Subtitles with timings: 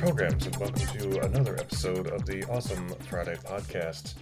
[0.00, 4.14] programs, and welcome to another episode of the Awesome Friday podcast.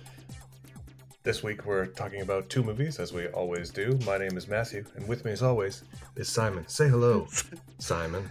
[1.23, 3.97] This week we're talking about two movies, as we always do.
[4.05, 5.85] My name is Matthew, and with me, as always,
[6.17, 6.67] is Simon.
[6.67, 7.29] Say hello,
[7.79, 8.29] Simon.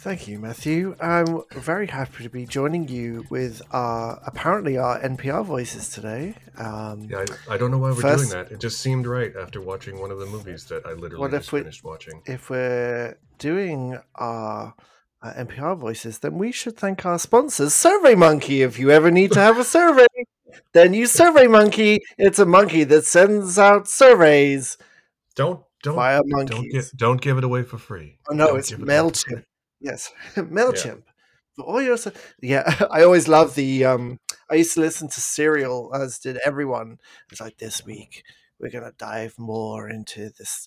[0.00, 0.94] Thank you, Matthew.
[1.00, 6.34] I'm very happy to be joining you with our apparently our NPR voices today.
[6.58, 8.52] Um, Yeah, I, I don't know why we're First- doing that.
[8.52, 11.60] It just seemed right after watching one of the movies that I literally just we-
[11.60, 12.20] finished watching.
[12.26, 14.74] if we're doing our
[15.22, 18.64] uh, NPR voices, then we should thank our sponsors, SurveyMonkey.
[18.64, 20.06] If you ever need to have a survey,
[20.72, 21.98] then use SurveyMonkey.
[22.18, 24.78] It's a monkey that sends out surveys
[25.34, 28.18] Don't don't via don't get don't give it away for free.
[28.30, 29.24] Oh no, Don't it's give it Mailchimp.
[29.24, 29.42] free.
[29.80, 31.02] Yes, Mailchimp.
[31.56, 31.96] For all your
[32.40, 33.84] yeah, I always love the.
[33.84, 34.18] Um,
[34.50, 36.98] I used to listen to Serial, as did everyone.
[37.30, 38.22] It's like this week
[38.60, 40.66] we're gonna dive more into this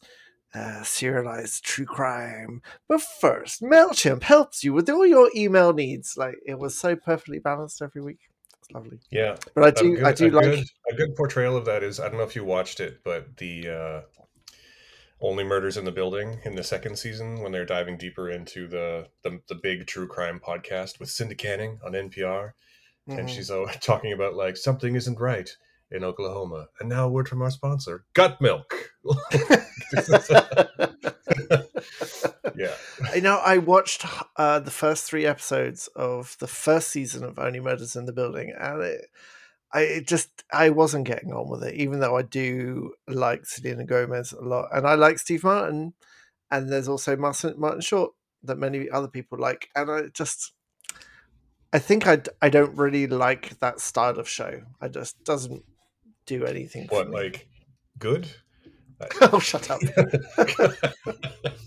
[0.53, 6.17] uh, serialized true crime, but first, Mailchimp helps you with all your email needs.
[6.17, 8.19] Like it was so perfectly balanced every week.
[8.59, 8.99] It's lovely.
[9.11, 10.43] Yeah, But I do, good, I do a like.
[10.43, 13.37] good, a good portrayal of that is I don't know if you watched it, but
[13.37, 14.01] the uh,
[15.21, 19.07] only murders in the building in the second season when they're diving deeper into the
[19.23, 22.51] the, the big true crime podcast with Cindy Canning on NPR,
[23.07, 23.29] and Mhm.
[23.29, 25.49] she's uh, talking about like something isn't right
[25.91, 28.91] in Oklahoma, and now a word from our sponsor, Gut Milk.
[32.55, 32.75] yeah,
[33.21, 34.05] know, I watched
[34.37, 38.53] uh, the first three episodes of the first season of Only Murders in the Building,
[38.57, 39.01] and it,
[39.73, 43.83] I it just I wasn't getting on with it, even though I do like Selena
[43.83, 45.93] Gomez a lot, and I like Steve Martin,
[46.49, 48.11] and there's also Martin, Martin Short
[48.43, 50.53] that many other people like, and I just
[51.73, 54.61] I think I, I don't really like that style of show.
[54.81, 55.63] I just doesn't
[56.25, 56.87] do anything.
[56.87, 57.15] for what me.
[57.15, 57.47] like
[57.99, 58.27] good?
[59.21, 59.81] oh, shut up.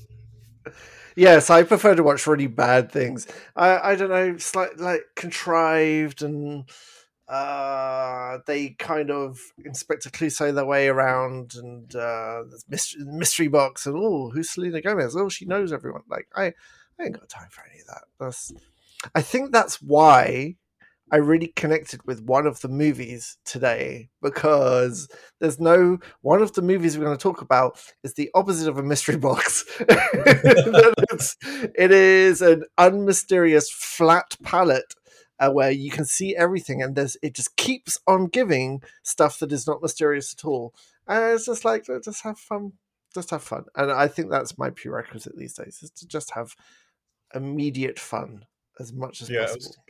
[1.17, 3.27] Yes, I prefer to watch really bad things.
[3.55, 6.69] I, I don't know, slight like contrived and
[7.27, 13.97] uh they kind of Inspector Clouseau their way around and uh mystery, mystery box and
[13.97, 15.17] oh who's Selena Gomez?
[15.17, 16.03] Oh she knows everyone.
[16.09, 16.47] Like I,
[16.98, 18.03] I ain't got time for any of that.
[18.19, 18.53] That's
[19.14, 20.57] I think that's why
[21.13, 26.63] I really connected with one of the movies today because there's no one of the
[26.63, 29.64] movies we're going to talk about is the opposite of a mystery box.
[31.13, 34.95] It's, it is an unmysterious flat palette
[35.39, 39.53] uh, where you can see everything, and there's it just keeps on giving stuff that
[39.53, 40.75] is not mysterious at all.
[41.07, 42.73] And it's just like just have fun,
[43.14, 46.55] just have fun, and I think that's my prerequisite these days is to just have
[47.35, 48.47] immediate fun
[48.81, 49.83] as much as Yeah, possible.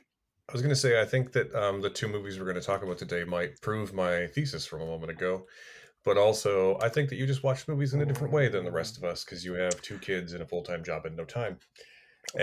[0.49, 2.61] I was going to say, I think that um, the two movies we're going to
[2.61, 5.47] talk about today might prove my thesis from a moment ago.
[6.05, 8.73] But also, I think that you just watch movies in a different way than the
[8.73, 11.25] rest of us because you have two kids and a full time job and no
[11.25, 11.59] time.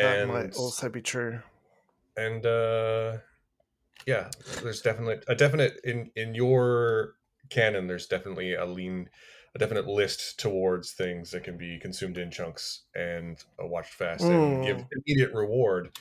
[0.01, 1.43] That And might also be true.
[2.17, 3.17] and uh,
[4.07, 4.31] yeah,
[4.63, 7.15] there's definitely a definite in in your
[7.49, 7.87] canon.
[7.87, 9.09] There's definitely a lean,
[9.55, 14.31] a definite list towards things that can be consumed in chunks and uh, watched fast
[14.31, 14.87] and give Mm.
[15.07, 15.91] immediate reward.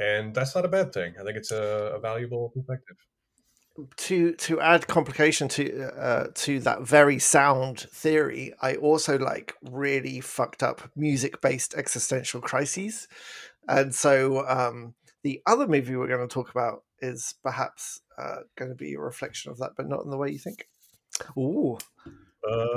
[0.00, 1.14] And that's not a bad thing.
[1.20, 2.96] I think it's a, a valuable perspective.
[3.96, 5.64] to to add complication to
[6.00, 12.40] uh, to that very sound theory, I also like really fucked up music based existential
[12.40, 13.08] crises,
[13.68, 18.70] and so um, the other movie we're going to talk about is perhaps uh, going
[18.70, 20.66] to be a reflection of that, but not in the way you think.
[21.38, 21.78] Ooh,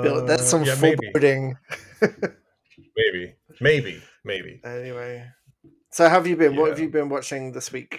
[0.02, 1.56] Bill, that's Uh, some yeah, maybe, foreboding.
[2.96, 4.60] maybe, maybe, maybe.
[4.64, 5.26] anyway,
[5.96, 6.56] so have you been?
[6.56, 7.92] What have you been watching this week?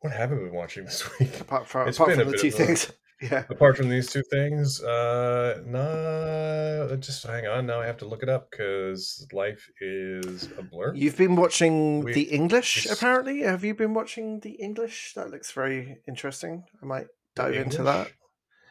[0.00, 1.40] What have I been watching this week?
[1.40, 2.80] Apart from It's apart from the two a- things,
[3.30, 3.44] yeah.
[3.48, 6.96] Apart from these two things, uh, nah.
[6.96, 7.66] Just hang on.
[7.66, 10.94] Now I have to look it up because life is a blur.
[10.94, 13.42] You've been watching We- the English, apparently.
[13.42, 15.12] Have you been watching the English?
[15.14, 16.64] That looks very interesting.
[16.82, 17.94] I might The dive into English?
[17.94, 18.08] that.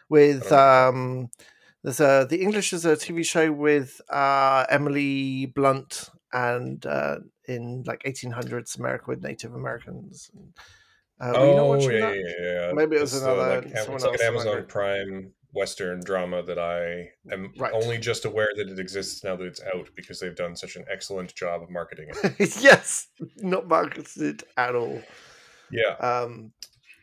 [0.10, 1.30] With um,
[1.84, 7.18] there's a the English is a TV show with uh Emily Blunt and uh
[7.51, 10.31] in like 1800s America with Native Americans.
[10.33, 10.53] And,
[11.36, 12.71] uh, were you not oh yeah, yeah, yeah.
[12.74, 17.09] Maybe it was It's, another- like, it's like an Amazon Prime Western drama that I
[17.33, 17.74] am Right.
[17.74, 20.86] only just aware that it exists now that it's out because they've done such an
[20.89, 22.56] excellent job of marketing it.
[22.62, 23.07] yes,
[23.38, 25.01] not marketed at all.
[25.69, 25.95] Yeah.
[26.00, 26.54] Um,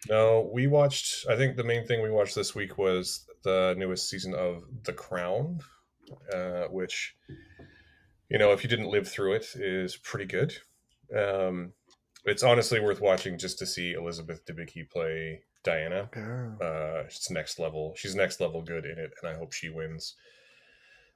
[0.08, 1.26] No, we watched.
[1.28, 4.92] I think the main thing we watched this week was the newest season of The
[4.94, 5.60] Crown,
[6.32, 7.14] uh, which,
[8.28, 10.54] you know, if you didn't live through it, is pretty good.
[11.16, 11.72] Um,
[12.24, 16.08] it's honestly worth watching just to see Elizabeth Debicki play Diana.
[16.16, 16.64] oh.
[16.64, 17.94] Uh, it's next level.
[17.96, 20.14] She's next level good in it, and I hope she wins,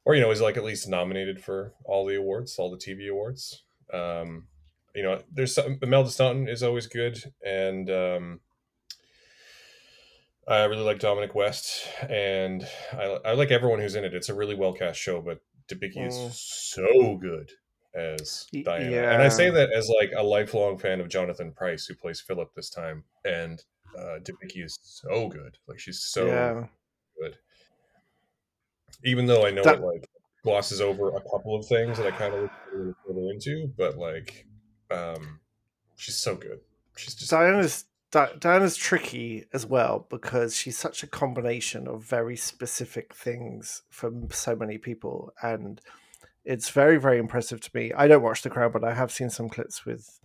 [0.05, 3.11] or you know, is like at least nominated for all the awards, all the TV
[3.11, 3.63] awards.
[3.93, 4.47] Um,
[4.95, 8.41] you know, there's some, Imelda Staunton is always good, and um,
[10.47, 14.15] I really like Dominic West, and I, I like everyone who's in it.
[14.15, 16.07] It's a really well cast show, but Debicki Mm.
[16.29, 17.51] is so good
[17.95, 21.95] as Diana, and I say that as like a lifelong fan of Jonathan Pryce, who
[21.95, 23.63] plays Philip this time, and
[23.99, 25.59] uh, Debicki is so good.
[25.67, 26.67] Like she's so yeah.
[27.21, 27.37] good.
[29.05, 30.09] Even though I know That- it like
[30.43, 34.47] glosses over a couple of things that I kind of look further into, but like,
[34.91, 35.41] um,
[35.97, 36.61] she's so good.
[36.97, 42.37] She's just Diana's Di- Diana's tricky as well because she's such a combination of very
[42.37, 45.81] specific things from so many people, and
[46.45, 47.93] it's very very impressive to me.
[47.97, 50.21] I don't watch The Crown, but I have seen some clips with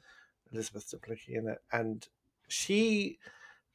[0.51, 2.07] Elizabeth Debicki in it, and
[2.48, 3.18] she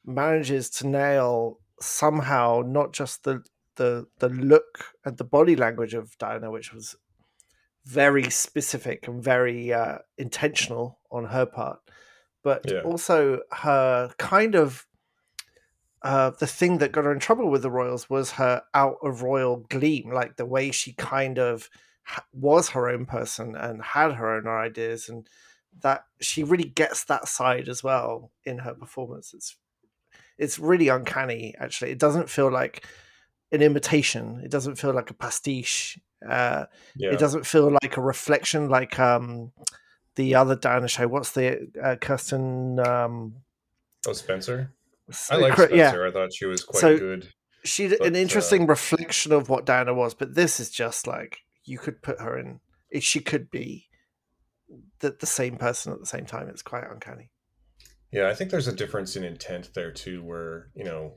[0.05, 3.43] manages to nail somehow not just the
[3.77, 6.97] the the look and the body language of Diana, which was
[7.87, 11.81] very specific and very uh, intentional on her part,
[12.43, 12.81] but Yeah.
[12.83, 14.87] also her kind of
[16.03, 19.23] uh, the thing that got her in trouble with the royals was her out of
[19.23, 21.71] royal gleam, like the way she kind of
[22.33, 25.29] was her own person and had her own ideas, and
[25.81, 29.33] that she really gets that side as well in her performance.
[29.33, 29.57] It's
[30.39, 31.93] it's really uncanny, actually.
[31.93, 32.85] It doesn't feel like
[33.53, 34.41] an imitation.
[34.45, 36.01] It doesn't feel like a pastiche.
[36.29, 36.65] Uh,
[36.97, 37.13] yeah.
[37.13, 39.53] It doesn't feel like a reflection, like um,
[40.17, 41.09] the other Diana show.
[41.09, 42.79] What's the uh, Kirsten?
[42.81, 43.35] Um,
[44.07, 44.73] Oh, Spencer.
[45.31, 45.77] I like Spencer.
[45.77, 47.29] Yeah, I thought she was quite So- good.
[47.65, 51.39] she's but, an uh, interesting reflection of what Diana was, but this is just like
[51.65, 52.61] you could put her in.
[53.01, 53.89] She could be
[54.99, 56.49] the, the same person at the same time.
[56.49, 57.31] It's quite uncanny.
[58.11, 61.15] Yeah, I think there's a difference in intent there too, where you know,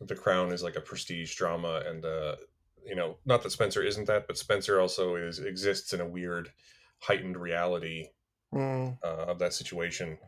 [0.00, 2.36] The Crown is like a prestige drama, and uh,
[2.84, 6.52] you know, not that Spencer isn't that, but Spencer also is exists in a weird,
[7.00, 8.08] heightened reality
[8.54, 10.18] Mm, uh, of that situation.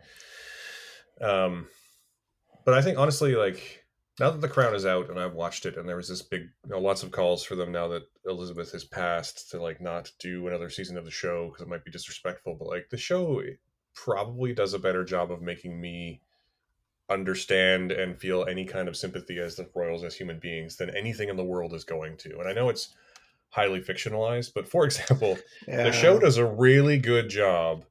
[1.21, 1.69] Um,
[2.65, 3.85] but I think honestly, like
[4.19, 6.43] now that The Crown is out and I've watched it, and there was this big,
[6.43, 10.11] you know, lots of calls for them now that Elizabeth has passed to like not
[10.19, 12.57] do another season of the show because it might be disrespectful.
[12.59, 13.43] But like the show
[13.95, 16.21] probably does a better job of making me
[17.09, 21.29] understand and feel any kind of sympathy as the royals as human beings than anything
[21.29, 22.39] in the world is going to.
[22.39, 22.95] And I know it's
[23.49, 25.85] highly fictionalized, but for example, yeah.
[25.85, 27.85] the show does a really good job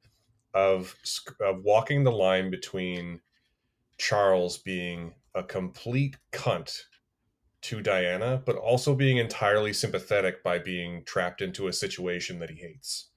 [0.54, 0.96] of
[1.40, 3.22] of walking the line between
[3.98, 6.84] Charles being a complete cunt
[7.62, 12.56] to Diana, but also being entirely sympathetic by being trapped into a situation that he
[12.56, 13.10] hates.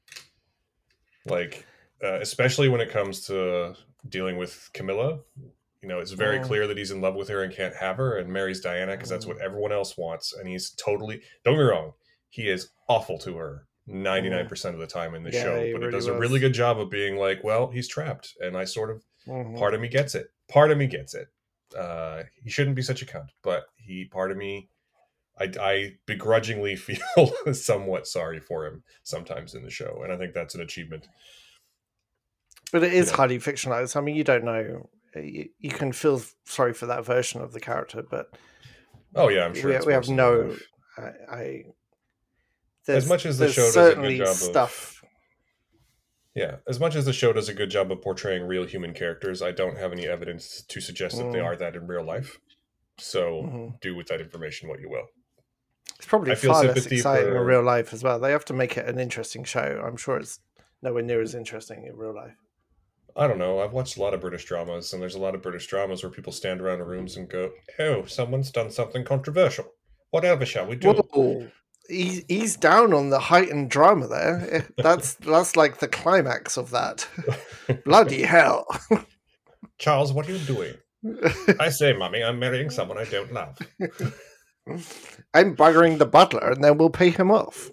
[1.24, 1.64] Like,
[2.02, 3.76] uh, especially when it comes to
[4.08, 5.20] dealing with Camilla,
[5.80, 6.44] you know, it's very Mm.
[6.44, 9.08] clear that he's in love with her and can't have her, and marries Diana because
[9.08, 9.28] that's Mm.
[9.28, 11.22] what everyone else wants, and he's totally.
[11.44, 11.94] Don't get me wrong,
[12.30, 15.32] he is awful to her 99% of the time in the.
[15.32, 18.34] Yeah, show but really does a really good job of being like well he's trapped
[18.40, 19.56] and i sort of Mhm.
[19.58, 21.28] part of me gets it part of me gets it
[21.78, 24.68] uh he shouldn't be such a cunt but he part of me
[25.38, 30.34] i, I begrudgingly feel somewhat sorry for him sometimes in the show and i think
[30.34, 31.06] that's an achievement
[32.72, 33.16] But it is know.
[33.16, 33.96] highly fictionalized.
[33.96, 34.88] I mean, you don't know.
[35.14, 38.30] You, you can feel sorry for that version of the character, but
[39.14, 40.56] oh yeah i'm sure we, we have no.
[40.96, 41.64] I, I
[42.88, 45.02] As much as the show does a good job of-
[46.34, 49.42] yeah as much as the show does a good job of portraying real human characters
[49.42, 51.44] i don't have any evidence to suggest that they Mm.
[51.44, 52.38] are that in real life
[52.98, 53.80] so Mhm.
[53.80, 55.08] do with that information what you will
[55.98, 58.18] It's probably I feel far less exciting in real life as well.
[58.18, 59.60] They have to make it an interesting show.
[59.86, 60.40] I'm sure it's
[60.80, 62.34] nowhere near as interesting in real life.
[63.14, 63.60] I don't know.
[63.60, 66.10] I've watched a lot of British dramas, and there's a lot of British dramas where
[66.10, 69.74] people stand around in rooms and go, "Oh, someone's done something controversial.
[70.10, 71.52] Whatever shall we do?" Whoa.
[71.88, 74.66] He, he's down on the heightened drama there.
[74.78, 77.06] That's that's like the climax of that.
[77.84, 78.66] Bloody hell!
[79.78, 80.74] Charles, what are you doing?
[81.58, 83.58] I say, mummy, I'm marrying someone I don't love.
[85.34, 87.68] I'm buggering the butler, and then we'll pay him off.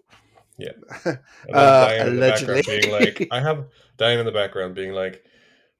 [0.58, 0.74] And
[1.06, 1.20] then
[1.54, 2.82] Uh, Diane in the background allegedly.
[2.82, 3.66] being like, "I have
[3.98, 5.24] Diane in the background being like."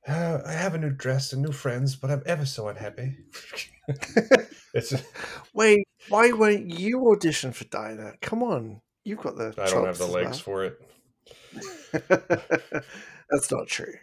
[0.08, 3.18] "Uh, I have a new dress and new friends, but I'm ever so unhappy.
[4.74, 4.94] it's
[5.54, 8.14] Wait, why won't you audition for Dinah?
[8.22, 9.54] Come on, you've got the.
[9.58, 10.82] I don't have the legs for it.
[13.30, 13.94] That's not true.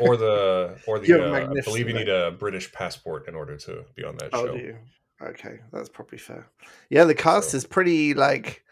[0.00, 1.22] or the or the.
[1.32, 4.46] Uh, I believe you need a British passport in order to be on that Oh,
[4.46, 4.56] show.
[4.56, 4.76] do?
[5.22, 6.48] Okay, that's probably fair.
[6.90, 8.64] Yeah, the cast So- is pretty like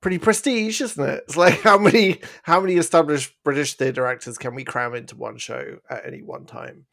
[0.00, 1.24] pretty prestige, isn't it?
[1.26, 5.36] It's like how many how many established British theatre actors can we cram into one
[5.36, 6.86] show at any one time?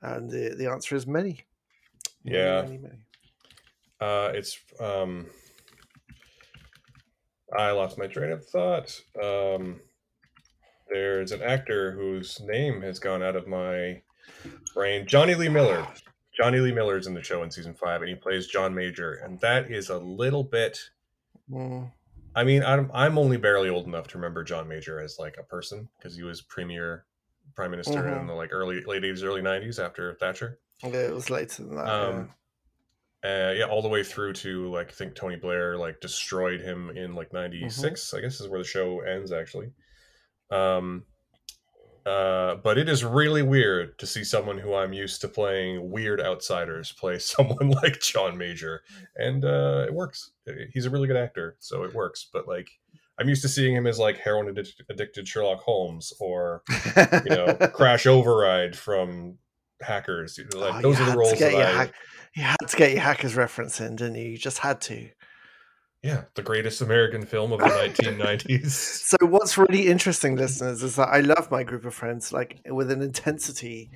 [0.00, 1.40] And the the answer is many.
[2.24, 2.62] Many, Yeah.
[2.62, 3.05] many, many.
[4.00, 5.26] Uh, it's um,
[7.56, 9.00] I lost my train of thought.
[9.22, 9.80] Um,
[10.90, 14.02] there's an actor whose name has gone out of my
[14.74, 15.06] brain.
[15.06, 15.86] Jonny Lee Miller.
[16.36, 19.14] Jonny Lee Miller is in the show in season five, and he plays John Major,
[19.14, 20.78] and that is a little bit.
[21.50, 21.90] Mm.
[22.34, 25.42] I mean, I'm I'm only barely old enough to remember John Major as like a
[25.42, 27.06] person because he was premier
[27.54, 28.20] prime minister Mhm.
[28.20, 30.58] in the like early late eighties, early nineties after Thatcher.
[30.82, 31.88] Yeah, it was later than that.
[31.88, 32.30] Um,
[33.26, 36.90] uh, yeah, all the way through to like I think Tony Blair like destroyed him
[36.90, 38.14] in like '96.
[38.14, 39.72] I guess is where the show ends actually.
[40.50, 41.04] Um,
[42.06, 46.20] uh, but it is really weird to see someone who I'm used to playing weird
[46.20, 48.82] outsiders play someone like John Major,
[49.16, 50.30] and uh, it works.
[50.72, 52.28] He's a really good actor, so it works.
[52.32, 52.68] But like,
[53.18, 56.62] I'm used to seeing him as like heroin addic- addicted Sherlock Holmes or
[57.24, 59.38] you know Crash Override from
[59.82, 60.38] Hackers.
[60.54, 61.90] Like Oh, those you are the had roles to get that your I.
[62.34, 64.30] you had to get your hackers reference in, didn't you?
[64.30, 65.08] You just had to.
[66.02, 68.66] Yeah, the greatest American film of the 1990s.
[69.06, 72.90] So what's really interesting, listeners, is that I love my group of friends like with
[72.92, 73.90] an intensity,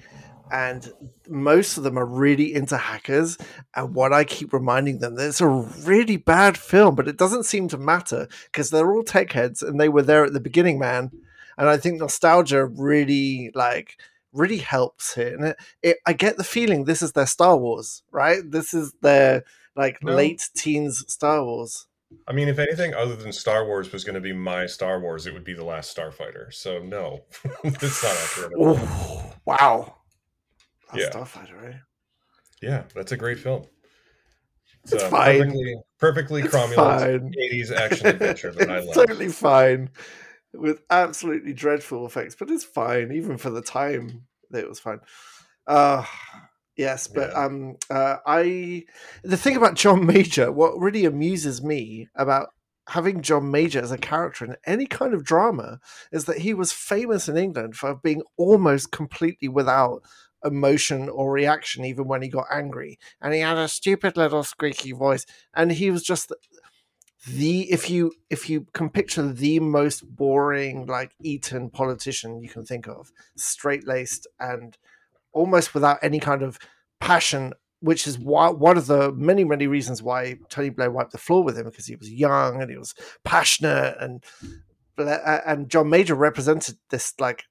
[0.51, 0.93] and
[1.29, 3.39] most of them are really into hackers.
[3.77, 7.45] And what I keep reminding them that it's a really bad film, but it doesn't
[7.45, 10.79] seem to matter because they're all tech heads and they were there at the beginning,
[10.81, 11.11] man.
[11.57, 13.99] And I think nostalgia really like
[14.33, 15.35] really helps here.
[15.35, 18.39] And it, it, I get the feeling this is their Star Wars, right?
[18.45, 19.45] This is their
[19.77, 20.15] like No.
[20.15, 21.87] late teens Star Wars.
[22.27, 25.27] I mean, if anything other than Star Wars was going to be my Star Wars,
[25.27, 26.53] it would be The Last Starfighter.
[26.53, 27.25] So, no,
[27.65, 28.77] it's not accurate at all.
[28.79, 29.95] Oh, wow.
[30.93, 31.11] That's Yeah.
[31.11, 31.77] Starfighter, right?
[32.61, 33.65] Yeah, that's a great film.
[34.83, 35.39] It's, It's fine.
[35.39, 37.35] perfectly, perfectly cromulent fine.
[37.39, 38.97] 80s action adventure that I it's love.
[38.97, 39.91] totally fine
[40.53, 45.01] with absolutely dreadful effects, but it's fine even for the time that it was fine.
[45.67, 46.05] Uh
[46.77, 47.45] yes, but Yeah.
[47.45, 48.85] um uh I
[49.23, 52.49] the thing about John Major, what really amuses me about
[52.89, 55.79] having John Major as a character in any kind of drama
[56.13, 60.03] is that he was famous in England for being almost completely without
[60.45, 64.91] emotion or reaction even when he got angry and he had a stupid little squeaky
[64.91, 66.33] voice and he was just
[67.27, 72.65] the if you if you can picture the most boring like eton politician you can
[72.65, 74.79] think of straight laced and
[75.33, 76.59] almost without any kind of
[76.99, 81.19] passion which is why one of the many many reasons why tony blair wiped the
[81.19, 84.25] floor with him because he was young and he was passionate and
[84.97, 87.45] uh, and john major represented this like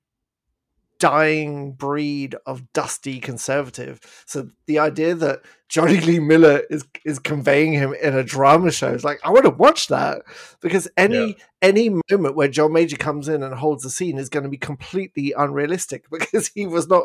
[0.99, 5.39] dying breed of dusty conservative so the idea that
[5.69, 8.91] Jonny Lee Miller is is conveying him in a drama show.
[8.93, 10.23] is like I want to watch that
[10.61, 11.33] because any Yeah.
[11.61, 14.57] any moment where John Major comes in and holds a scene is going to be
[14.57, 17.03] completely unrealistic because he was not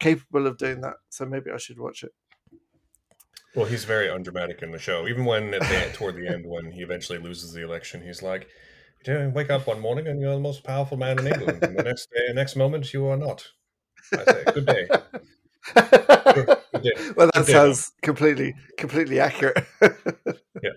[0.00, 0.94] capable of doing that.
[1.10, 2.12] So maybe I should watch it.
[3.54, 5.06] Well, he's very undramatic in the show.
[5.06, 8.48] Even when at the toward the end, when he eventually loses the election, he's like,
[9.06, 11.82] "You wake up one morning and you're the most powerful man in England, and the
[11.90, 13.46] next day, next moment, you are not."
[14.12, 14.88] I say, "Good day,
[15.74, 19.64] good day." well, that Good day, sounds completely completely accurate.
[20.62, 20.70] Yeah.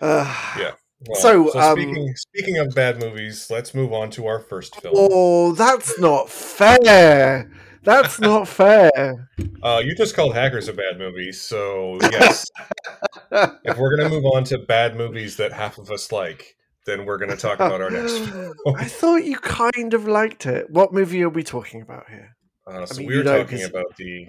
[0.00, 0.72] Uh, Yeah.
[1.08, 4.94] Well, So, um, speaking speaking of bad movies, let's move on to our first film.
[4.96, 7.50] Oh, that's not fair.
[7.82, 9.30] That's not fair.
[9.62, 12.46] Uh, you just called Hackers a bad movie, so yes.
[13.32, 16.56] if we're gonna move on to bad movies that half of us like,
[16.86, 18.18] then we're gonna talk about our next.
[18.18, 18.54] film.
[18.76, 20.70] I thought you kind of liked it.
[20.70, 22.36] What movie are we talking about here?
[22.66, 24.26] Uh, so mean, we you were talking 'cause- about the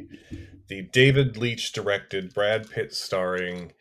[0.70, 3.74] the David Leitch directed, Brad Pitt starring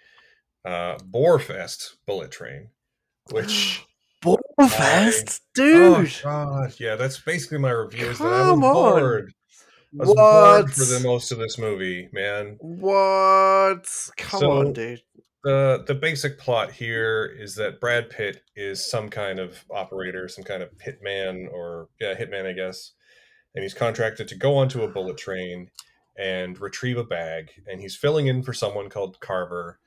[0.65, 2.71] uh, Boarfest Bullet Train,
[3.31, 3.85] which
[4.25, 6.13] Borefest, oh dude.
[6.25, 8.07] god, yeah, that's basically my review.
[8.07, 8.75] Is that I was Come on.
[8.75, 9.33] bored.
[9.99, 10.71] I was what?
[10.71, 12.57] for the most of this movie, man.
[12.61, 14.11] What?
[14.17, 15.03] Come So- on, dude.
[15.43, 20.45] the the basic plot here is that Brad Pitt is some kind of operator, some
[20.45, 22.93] kind of hitman or yeah, hitman, I guess.
[23.55, 25.71] And he's contracted to go onto a bullet train
[26.19, 27.51] and retrieve a bag.
[27.67, 29.81] And he's filling in for someone called Carver.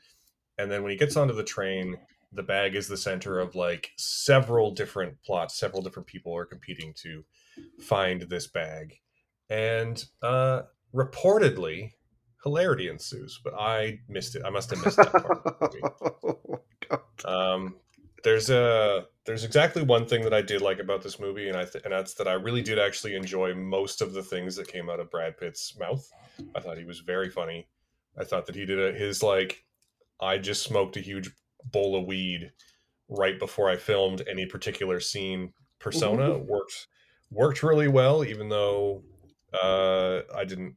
[0.58, 1.98] And then when he gets onto the train,
[2.34, 5.58] the bag is the center of like several different plots.
[5.58, 7.24] Several different people are competing to
[7.80, 9.00] find this bag.
[9.54, 11.92] And uh reportedly,
[12.44, 14.44] hilarity ensues, but I missed it.
[14.46, 15.42] I must have missed that part.
[15.46, 16.60] Of the movie.
[17.26, 17.78] Um,
[18.24, 21.66] there's a there's exactly one thing that I did like about this movie, and I
[21.66, 24.90] th- and that's that I really did actually enjoy most of the things that came
[24.90, 26.08] out of Brad Pitt's mouth.
[26.56, 27.68] I thought he was very funny.
[28.18, 29.64] I thought that he did a, his like
[30.22, 31.32] I just smoked a huge
[31.72, 32.52] bowl of weed
[33.10, 36.88] right before I filmed any particular scene persona worked
[37.32, 39.04] worked really well, even though
[39.62, 40.76] uh, I didn't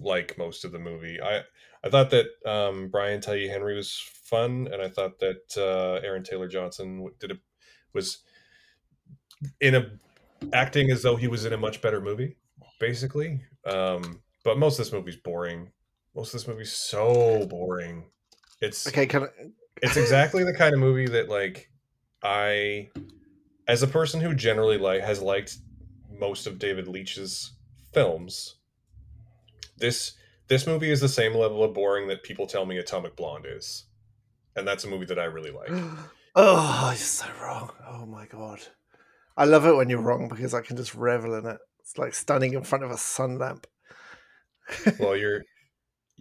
[0.00, 1.20] like most of the movie.
[1.20, 1.42] I
[1.84, 6.22] I thought that um, Brian Tyree Henry was fun, and I thought that uh, Aaron
[6.22, 7.34] Taylor Johnson did a,
[7.92, 8.22] was
[9.60, 9.90] in a
[10.52, 12.36] acting as though he was in a much better movie,
[12.78, 13.40] basically.
[13.66, 15.70] Um, but most of this movie's boring.
[16.14, 18.04] Most of this movie's so boring.
[18.60, 19.28] It's Okay, can I,
[19.82, 21.68] it's exactly the kind of movie that like
[22.22, 22.90] I
[23.66, 25.56] as a person who generally like has liked
[26.18, 27.52] most of David Leitch's
[27.92, 28.56] films,
[29.76, 30.12] this
[30.48, 33.84] this movie is the same level of boring that people tell me Atomic Blonde is.
[34.54, 35.70] And that's a movie that I really like.
[36.34, 37.70] oh, you're so wrong.
[37.88, 38.60] Oh my god.
[39.36, 41.58] I love it when you're wrong because I can just revel in it.
[41.80, 43.66] It's like standing in front of a sun lamp.
[44.98, 45.42] well, you're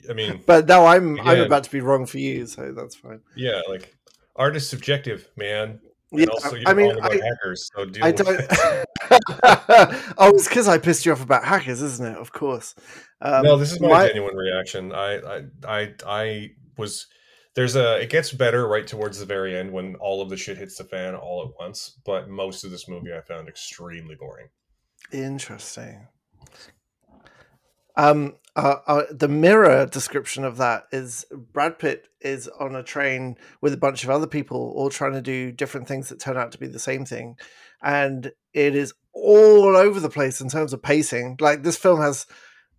[0.10, 3.22] I mean, But now I'm I'm about to be wrong for you, so that's fine.
[3.36, 3.96] yeah, like
[4.36, 5.80] art is subjective, man.
[6.12, 8.42] And Yeah, I mean, about I, hackers, so I don't.
[10.18, 12.18] oh, it's because I pissed you off about hackers, isn't it?
[12.18, 12.76] Of course.
[13.22, 14.92] Um, no, this is my, my- genuine reaction.
[14.92, 17.08] I, I, I, I was.
[17.56, 18.02] There's a.
[18.02, 20.84] It gets better right towards the very end when all of the shit hits the
[20.84, 21.98] fan all at once.
[22.06, 24.48] But most of this movie I found extremely boring.
[25.12, 26.08] Interesting.
[27.98, 33.38] Um, uh, uh, the mirror description of that is Brad Pitt is on a train
[33.62, 36.52] with a bunch of other people, all trying to do different things that turn out
[36.52, 37.38] to be the same thing,
[37.82, 41.38] and it is all over the place in terms of pacing.
[41.40, 42.26] Like this film has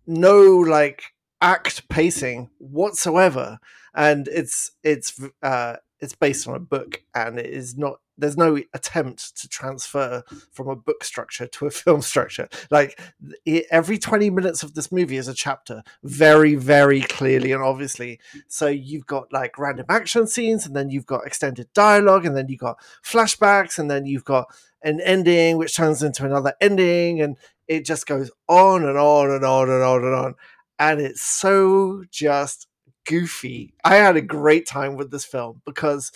[0.05, 1.03] no like
[1.41, 3.57] act pacing whatsoever,
[3.95, 7.99] and it's it's uh, it's based on a book, and it is not.
[8.17, 12.47] There's no attempt to transfer from a book structure to a film structure.
[12.69, 12.99] Like
[13.45, 18.19] it, every 20 minutes of this movie is a chapter, very, very clearly and obviously.
[18.47, 22.47] So you've got like random action scenes, and then you've got extended dialogue, and then
[22.49, 24.47] you've got flashbacks, and then you've got
[24.83, 29.45] an ending which turns into another ending, and it just goes on and on and
[29.45, 30.35] on and on and on.
[30.79, 32.67] And it's so just
[33.05, 33.73] goofy.
[33.83, 36.11] I had a great time with this film because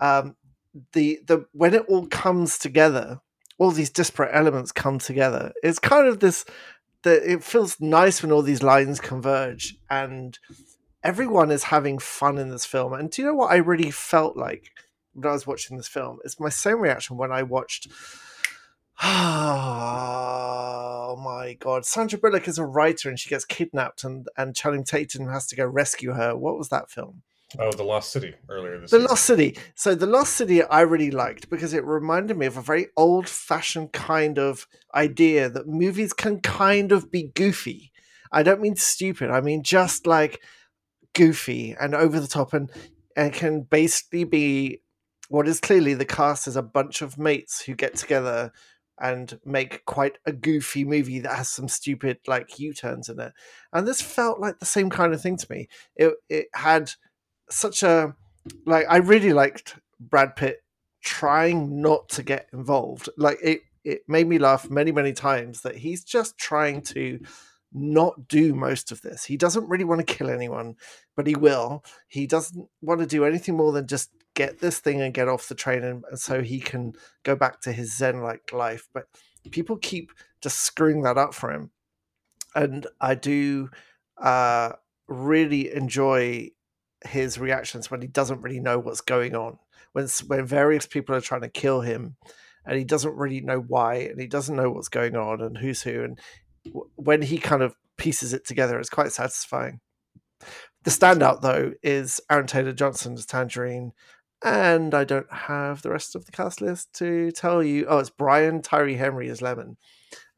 [0.00, 0.36] um,
[0.92, 3.20] the the when it all comes together,
[3.58, 5.52] all these disparate elements come together.
[5.62, 6.44] It's kind of this
[7.02, 10.38] that it feels nice when all these lines converge and
[11.02, 12.92] everyone is having fun in this film.
[12.92, 14.70] And do you know what I really felt like
[15.14, 16.18] when I was watching this film?
[16.24, 17.88] It's my same reaction when I watched
[21.10, 21.86] Oh my god.
[21.86, 25.56] Sandra Bullock is a writer and she gets kidnapped and, and Channing Tatum has to
[25.56, 26.36] go rescue her.
[26.36, 27.22] What was that film?
[27.58, 29.08] Oh, the Lost City earlier this The year.
[29.08, 29.56] Lost City.
[29.74, 33.28] So the Lost City I really liked because it reminded me of a very old
[33.28, 37.92] fashioned kind of idea that movies can kind of be goofy.
[38.30, 39.30] I don't mean stupid.
[39.30, 40.42] I mean just like
[41.14, 42.70] goofy and over the top and
[43.16, 44.82] and can basically be
[45.28, 48.52] what is clearly the cast is a bunch of mates who get together
[49.00, 53.32] and make quite a goofy movie that has some stupid like U-turns in it.
[53.72, 55.68] And this felt like the same kind of thing to me.
[55.96, 56.92] It it had
[57.50, 58.14] such a
[58.66, 60.62] like I really liked Brad Pitt
[61.02, 63.08] trying not to get involved.
[63.16, 67.20] Like it it made me laugh many many times that he's just trying to
[67.72, 69.24] not do most of this.
[69.24, 70.76] He doesn't really want to kill anyone,
[71.16, 71.84] but he will.
[72.08, 75.48] He doesn't want to do anything more than just get this thing and get off
[75.48, 78.88] the train and, and so he can go back to his zen like life.
[78.94, 79.06] But
[79.50, 81.70] people keep just screwing that up for him.
[82.54, 83.70] And I do
[84.16, 84.72] uh
[85.06, 86.50] really enjoy
[87.04, 89.58] his reactions when he doesn't really know what's going on.
[89.92, 92.16] When when various people are trying to kill him,
[92.66, 95.82] and he doesn't really know why, and he doesn't know what's going on and who's
[95.82, 96.20] who, and
[96.66, 99.80] w- when he kind of pieces it together, it's quite satisfying.
[100.84, 103.92] The standout though is Aaron Taylor Johnson's Tangerine,
[104.44, 107.86] and I don't have the rest of the cast list to tell you.
[107.88, 109.76] Oh, it's Brian Tyree Henry as Lemon.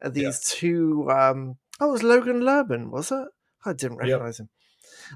[0.01, 0.29] And Yeah.
[0.29, 3.27] these two, um, oh, it was Logan Lerman, was it?
[3.65, 4.07] I didn't Yep.
[4.07, 4.49] recognize him.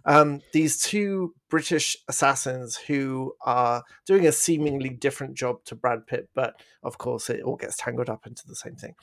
[0.03, 6.29] Um, these two British assassins who are doing a seemingly different job to Brad Pitt,
[6.36, 8.95] but of course it all gets tangled up into the same thing.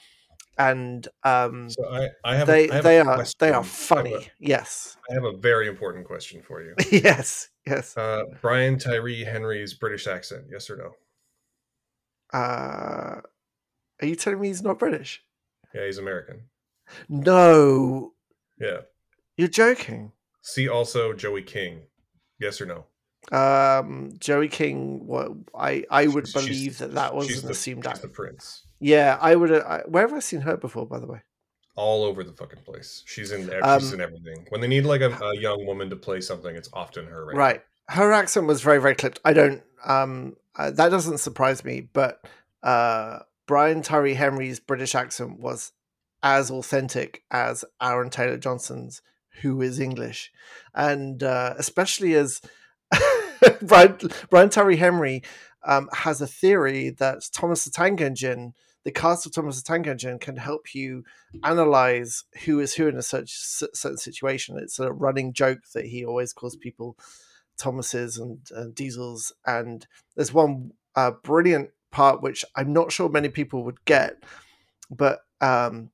[0.58, 3.36] And um, So I, I have they a, I have they a are question.
[3.40, 4.28] they are have a- funny.
[4.38, 6.74] Yes, I have a very important question for you.
[6.90, 7.96] yes, yes.
[7.96, 10.92] Uh, Brian Tyree Henry's British accent, yes or no?
[12.38, 13.20] Uh,
[14.00, 15.22] are you telling me he's not British?
[15.74, 16.42] Yeah, he's American.
[17.08, 18.12] No,
[18.58, 18.80] Yeah.
[19.36, 20.12] you're joking.
[20.42, 21.82] See also Joey King,
[22.38, 22.86] yes or no?
[23.36, 25.06] Um, Joey King.
[25.06, 28.64] What I I would She's- believe that that was an the- assumed she's the prince.
[28.80, 29.52] Yeah, I would.
[29.52, 30.86] I, where have I seen her before?
[30.86, 31.22] By the way.
[31.76, 33.02] All over the fucking place.
[33.06, 33.44] She's in.
[33.44, 34.44] she's Um, in everything.
[34.50, 37.24] When they need like a, a young woman to play something, it's often her.
[37.26, 37.36] Right.
[37.36, 37.62] Right.
[37.88, 39.20] Her accent was very, very clipped.
[39.24, 39.62] I don't.
[39.84, 41.88] Um, uh, that doesn't surprise me.
[41.92, 42.24] But
[42.62, 45.72] uh, Brian Tyree Henry's British accent was
[46.24, 49.00] as authentic as Aaron Taylor Johnson's,
[49.40, 50.30] who is English,
[50.74, 52.40] and uh, especially as
[53.62, 53.98] Brian,
[54.30, 55.22] Brian Tyree Henry
[55.64, 59.86] um, has a theory that Thomas the Tank Engine, the cast of Thomas the Tank
[59.86, 61.04] Engine can help you
[61.44, 64.58] analyze who is who in a such certain situation.
[64.58, 66.96] It's a running joke that he always calls people
[67.58, 73.28] Thomases and, and Diesels, and there's one uh, brilliant part which I'm not sure many
[73.28, 74.22] people would get,
[74.90, 75.90] but um,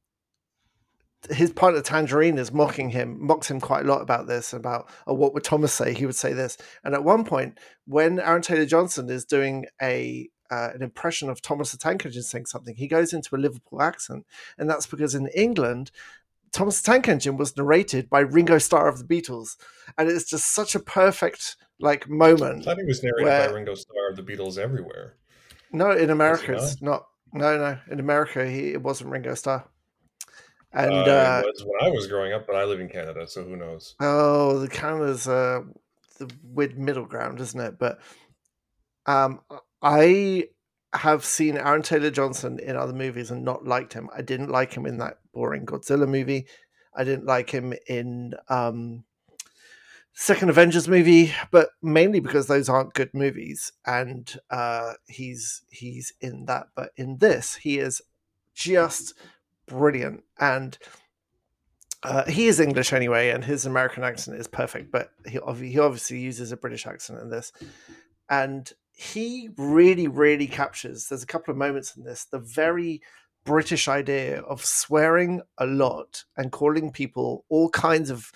[1.31, 5.15] his partner Tangerine is mocking him, mocks him quite a lot about this, about oh,
[5.15, 5.93] what would Thomas say?
[5.93, 6.57] He would say this.
[6.85, 11.43] And at one point, when Aaron Taylor Johnson is doing a uh, an impression of
[11.43, 14.27] Thomas the Tank Engine saying something, he goes into a Liverpool accent,
[14.57, 15.91] and that's because in England,
[16.53, 19.57] Thomas the Tank Engine was narrated by Ringo Starr of the Beatles,
[19.99, 22.63] and it's just such a perfect like moment.
[22.63, 25.17] I thought he was narrated where, by Ringo Starr of the Beatles everywhere.
[25.73, 26.91] No, in America, it's not?
[26.91, 27.05] not.
[27.35, 29.69] No, no, in America, he it wasn't Ringo Starr.
[30.73, 33.43] And uh, uh, was when I was growing up, but I live in Canada, so
[33.43, 33.95] who knows?
[34.01, 35.63] Oh, the Canada's uh,
[36.19, 37.79] the weird middle ground, isn't it?
[37.79, 38.01] But
[39.07, 39.41] um,
[39.83, 40.49] I
[40.93, 44.11] have seen Aaron Taylor Johnson in other movies and not liked him.
[44.15, 46.47] I didn't like him in that boring Godzilla movie.
[46.95, 49.05] I didn't like him in um,
[50.13, 56.47] second Avengers movie, but mainly because those aren't good movies, and uh, he's he's in
[56.47, 56.69] that.
[56.75, 58.03] But in this, he is
[58.55, 59.15] just
[59.69, 60.25] brilliant.
[60.39, 60.77] And
[62.03, 64.91] uh, he is English anyway, and his American accent is perfect.
[64.93, 67.53] But he he obviously uses a British accent in this,
[68.29, 71.09] and he really really captures.
[71.09, 73.03] There's a couple of moments in this the very
[73.45, 78.31] British idea of swearing a lot and calling people all kinds of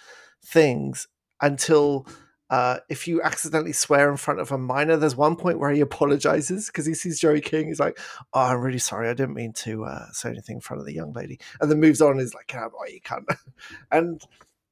[0.44, 1.06] things
[1.40, 2.06] until
[2.52, 5.80] uh, if you accidentally swear in front of a minor, there's one point where he
[5.80, 7.68] apologizes because he sees Joey King.
[7.68, 7.98] He's like,
[8.34, 9.08] "Oh, I'm really sorry.
[9.08, 11.80] I didn't mean to uh, say anything in front of the young lady," and then
[11.80, 12.10] moves on.
[12.10, 13.24] And is like, "Oh, you can't."
[13.90, 14.20] and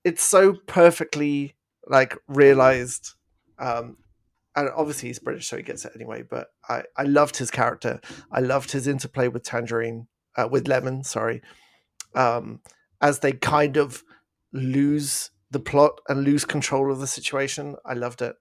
[0.05, 3.15] it's so perfectly like realized.
[3.59, 3.97] Um,
[4.55, 6.23] and obviously he's British, so he gets it anyway.
[6.23, 7.99] But I, I loved his character.
[8.31, 11.03] I loved his interplay with Tangerine, uh, with Lemon.
[11.03, 11.41] Sorry,
[12.15, 12.61] um,
[13.01, 14.03] as they kind of
[14.53, 17.77] lose the plot and lose control of the situation.
[17.85, 18.37] I loved it,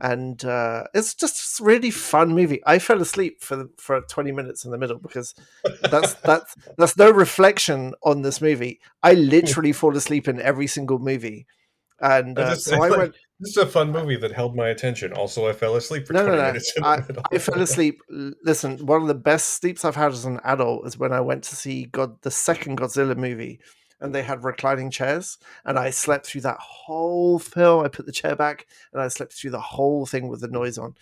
[0.00, 2.60] and uh, it's just a really fun movie.
[2.66, 5.34] I fell asleep for for twenty minutes in the middle because
[5.82, 8.80] that's that's that's no reflection on this movie.
[9.02, 11.46] I literally fall asleep in every single movie,
[12.00, 13.14] and uh, so I went.
[13.40, 15.12] This is a fun movie that held my attention.
[15.12, 16.48] Also, I fell asleep for no, 20 no, no.
[16.48, 16.72] minutes.
[16.82, 18.00] I, I, fell asleep.
[18.08, 21.42] Listen, one of the best sleeps I've had as an adult is when I went
[21.44, 23.58] to see God, the second Godzilla movie,
[24.04, 27.84] and they had reclining chairs and i slept through that whole film.
[27.84, 30.78] I put the chair back and i slept through the whole thing with the noise
[30.78, 30.94] on.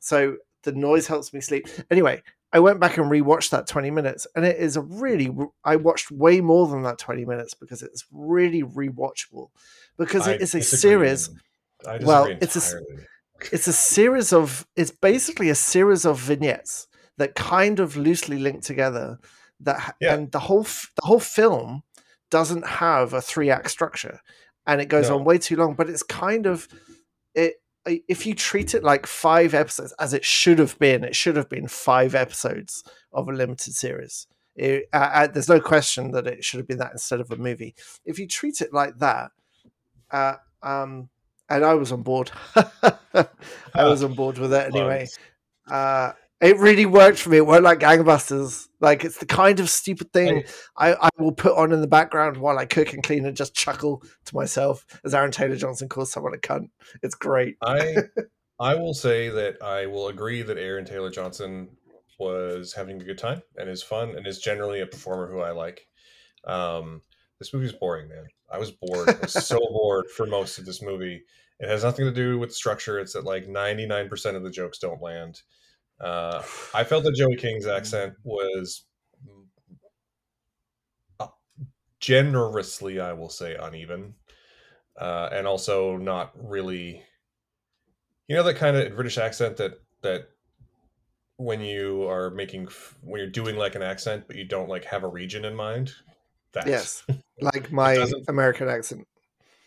[0.00, 1.68] So the noise helps me sleep.
[1.90, 5.30] Anyway i went back and rewatched that 20 minutes and it is a really
[5.64, 9.50] i watched way more than that 20 minutes because it's really rewatchable.
[9.96, 11.30] Because it is a series
[12.02, 12.80] well it's a
[13.52, 18.62] it's a series of it's basically a series of vignettes that kind of loosely link
[18.62, 19.18] together
[19.60, 20.14] that yeah.
[20.14, 21.82] and the whole the whole film
[22.30, 24.20] doesn't have a three act structure
[24.66, 25.16] and it goes no.
[25.16, 26.68] on way too long but it's kind of
[27.34, 27.54] it
[27.86, 31.48] if you treat it like five episodes as it should have been it should have
[31.48, 34.26] been five episodes of a limited series.
[34.54, 37.76] It, uh, there's no question that it should have been that instead of a movie.
[38.04, 39.30] If you treat it like that
[40.10, 41.08] uh, um,
[41.48, 42.30] and i was on board.
[42.54, 45.08] I was on board with it anyway.
[45.70, 47.38] Uh, it really worked for me.
[47.38, 48.68] It worked like gangbusters.
[48.80, 50.44] Like it's the kind of stupid thing
[50.76, 53.54] I, I will put on in the background while I cook and clean and just
[53.54, 56.70] chuckle to myself as Aaron Taylor Johnson calls someone a cunt.
[57.02, 57.56] It's great.
[57.62, 57.96] I
[58.60, 61.68] I will say that I will agree that Aaron Taylor Johnson
[62.18, 65.52] was having a good time and is fun and is generally a performer who I
[65.52, 65.86] like.
[66.44, 67.02] Um,
[67.38, 68.26] this is boring, man.
[68.50, 69.08] I was bored.
[69.08, 71.22] I was so bored for most of this movie.
[71.60, 72.98] It has nothing to do with structure.
[72.98, 75.42] It's that like 99% of the jokes don't land.
[76.00, 76.42] Uh,
[76.74, 78.84] I felt that Joey King's accent was
[82.00, 84.14] generously, I will say, uneven,
[84.98, 87.02] uh, and also not really.
[88.28, 90.28] You know that kind of British accent that that
[91.38, 92.68] when you are making
[93.02, 95.92] when you're doing like an accent, but you don't like have a region in mind.
[96.52, 97.04] That's, yes,
[97.40, 99.06] like my American accent.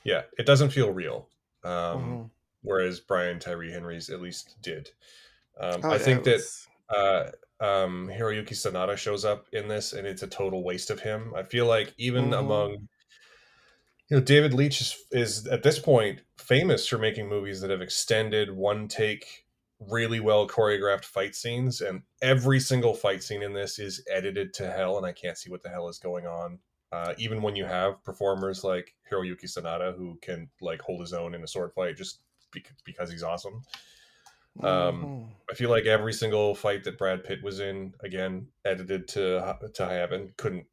[0.04, 1.28] Yeah, it doesn't feel real.
[1.64, 2.22] Um, mm-hmm.
[2.64, 4.90] Whereas Brian Tyree Henry's at least did.
[5.60, 6.42] Um, oh, I yeah, think that
[6.90, 11.34] uh, um, Hiroyuki Sanada shows up in this, and it's a total waste of him.
[11.36, 12.34] I feel like even mm-hmm.
[12.34, 12.72] among
[14.10, 17.82] you know David Leitch is, is at this point famous for making movies that have
[17.82, 19.46] extended one take
[19.90, 24.70] really well choreographed fight scenes and every single fight scene in this is edited to
[24.70, 26.60] hell and i can't see what the hell is going on
[26.92, 31.34] uh, even when you have performers like hiroyuki sanada who can like hold his own
[31.34, 32.20] in a sword fight just
[32.52, 33.64] because, because he's awesome
[34.60, 35.28] Um, Mhm.
[35.50, 39.86] I feel like every single fight that Brad Pitt was in, again, edited to to
[39.86, 40.34] heaven.
[40.38, 40.66] Couldn't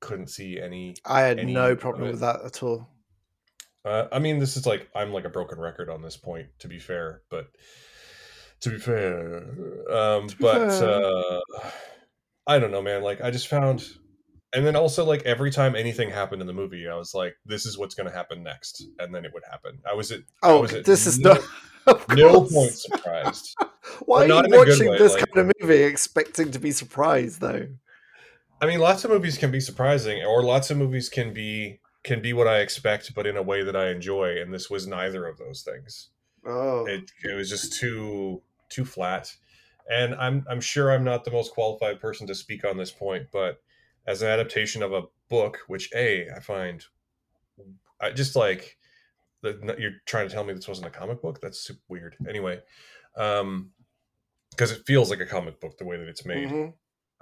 [0.00, 0.94] couldn't see any.
[1.04, 2.88] I had any no problem with that at all.
[3.84, 6.48] Uh, I mean, this is like I'm like a broken record on this point.
[6.60, 7.48] To be fair, but
[8.60, 9.36] to be fair,
[9.92, 11.04] um, be but fair.
[11.04, 11.40] uh,
[12.46, 13.02] I don't know, man.
[13.02, 13.88] Like I just found,
[14.52, 17.66] and then also like every time anything happened in the movie, I was like, this
[17.66, 19.80] is what's going to happen next, and then it would happen.
[19.88, 20.24] I was it.
[20.42, 21.42] Oh, was it this is no-.
[21.86, 22.52] Of no course.
[22.52, 23.56] point surprised.
[24.06, 26.50] Why are you in a good watching way, this like- kind of uh, movie expecting
[26.50, 27.68] to be surprised, though?
[28.60, 32.22] I mean, lots of movies can be surprising, or lots of movies can be can
[32.22, 34.40] be what I expect, but in a way that I enjoy.
[34.40, 36.08] And this was neither of those things.
[36.46, 39.34] Oh, It it was just too too flat.
[39.90, 43.26] And I'm I'm sure I'm not the most qualified person to speak on this point,
[43.32, 43.60] but
[44.06, 46.84] as an adaptation of a book, which a I find,
[48.00, 48.78] I just like
[49.42, 51.40] that you're trying to tell me this wasn't a comic book.
[51.40, 52.16] That's super weird.
[52.28, 52.60] Anyway,
[53.16, 53.70] um,
[54.50, 56.72] because it feels like a comic book the way that it's made mhm.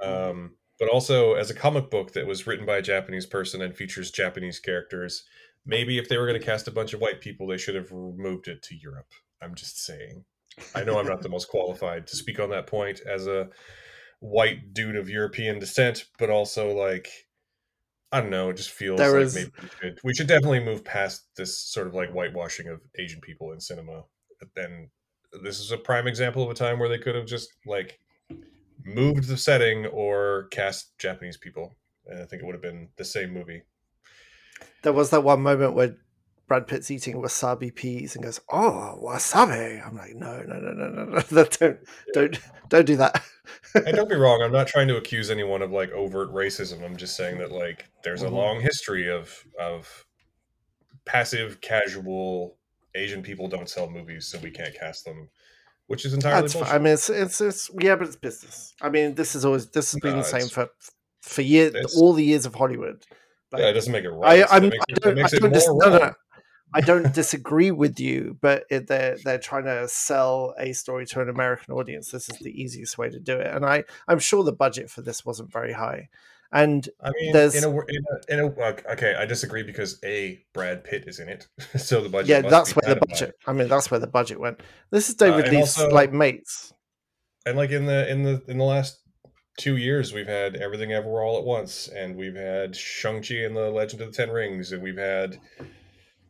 [0.01, 3.77] um, but also as a comic book that was written by a Japanese person and
[3.77, 5.25] features Japanese characters.
[5.67, 7.91] Maybe if they were going to cast a bunch of white people, they should have
[7.91, 9.13] moved it to Europe.
[9.41, 10.25] I'm just saying.
[10.75, 13.49] I know I'm not the most qualified to speak on that point as a
[14.21, 17.09] white dude of European descent, but also like
[18.15, 18.51] I don't know.
[18.51, 21.59] It just feels There like is- maybe we should, we should definitely move past this
[21.59, 24.05] sort of like whitewashing of Asian people in cinema.
[24.57, 24.89] And
[25.43, 27.99] this is a prime example of a time where they could have just like
[28.85, 31.75] moved the setting or cast Japanese people.
[32.07, 33.63] And I think it would have been the same movie.
[34.83, 35.97] There was that one moment where
[36.47, 40.89] Brad Pitt's eating wasabi peas and goes, "Oh, wasabi!" I'm like, "No, no, no, no,
[40.89, 41.21] no, no!
[41.31, 41.79] don't,
[42.13, 43.23] don't, don't do that."
[43.75, 46.85] And don't be wrong, I'm not trying to accuse anyone of like overt racism.
[46.85, 48.33] I'm just saying that like there's a Mhm.
[48.33, 50.05] long history of of
[51.07, 52.57] passive, casual
[52.95, 55.29] Asian people don't sell movies, so we can't cast them,
[55.87, 56.73] which is entirely That's.
[56.73, 58.75] I mean, it's, it's, it's, yeah, but it's business.
[58.81, 60.69] I mean, this is always this has been No, the same for
[61.23, 63.03] for years, all the years of Hollywood.
[63.51, 64.45] Like, yeah, it doesn't make it right.
[64.51, 66.13] I, I'm, makes, I don't, I it don't, more dis- no, no, no.
[66.75, 71.21] I don't disagree with you, but it, they're they're trying to sell a story to
[71.21, 72.11] an American audience.
[72.11, 75.01] This is the easiest way to do it, and I I'm sure the budget for
[75.03, 76.09] this wasn't very high,
[76.53, 80.43] and I mean, There's- in a, in a, in a okay, I disagree because a
[80.53, 82.29] Brad Pitt is in it, so the budget.
[82.29, 83.13] yeah, that's where the of high.
[83.15, 83.35] budget.
[83.47, 84.61] I mean, that's where the budget went.
[84.91, 86.73] This is David Uh, Leitch's also- like mates.
[87.47, 89.01] and like in the in the in the last
[89.57, 93.71] two years we've had everything everywhere all at once and we've had shang-chi and the
[93.71, 95.39] legend of the ten rings and we've had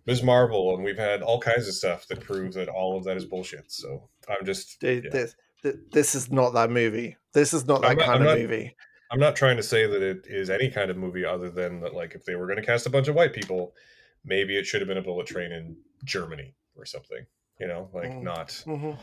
[0.06, 3.16] ms marvel and we've had all kinds of stuff that prove that all of that
[3.16, 5.10] is bullshit so i'm just Dude, yeah.
[5.10, 5.36] this,
[5.92, 7.16] this is not that movie.
[7.32, 8.76] This is not that I'm not- kind I'm of not- movie.
[9.10, 11.94] i'm not trying to say that it is any kind of movie other than that
[11.94, 13.74] like if they were going to cast a bunch of white people
[14.24, 17.24] maybe it should have been a bullet train in germany or something
[17.60, 18.22] you know like Mm.
[18.22, 18.98] not Mhm.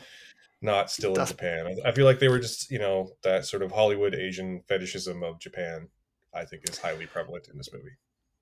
[0.61, 3.71] not still in japan i feel like they were just you know that sort of
[3.71, 5.87] hollywood asian fetishism of japan
[6.33, 7.95] i think is highly prevalent in this movie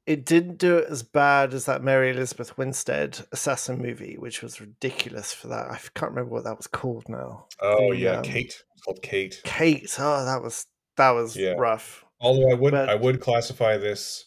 [0.09, 4.59] It didn't do it as bad as that Mary Elizabeth Winstead assassin movie, which was
[4.59, 5.69] ridiculous for that.
[5.69, 7.45] I can't remember what that was called now.
[7.61, 8.63] Oh The, yeah, um, Kate.
[8.73, 9.39] It's called Kate.
[9.43, 9.95] Kate.
[9.99, 10.65] Oh, that was
[10.97, 11.53] that was Yeah.
[11.59, 12.03] rough.
[12.19, 14.25] Although I would but- I would classify this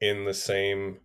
[0.00, 1.00] in the same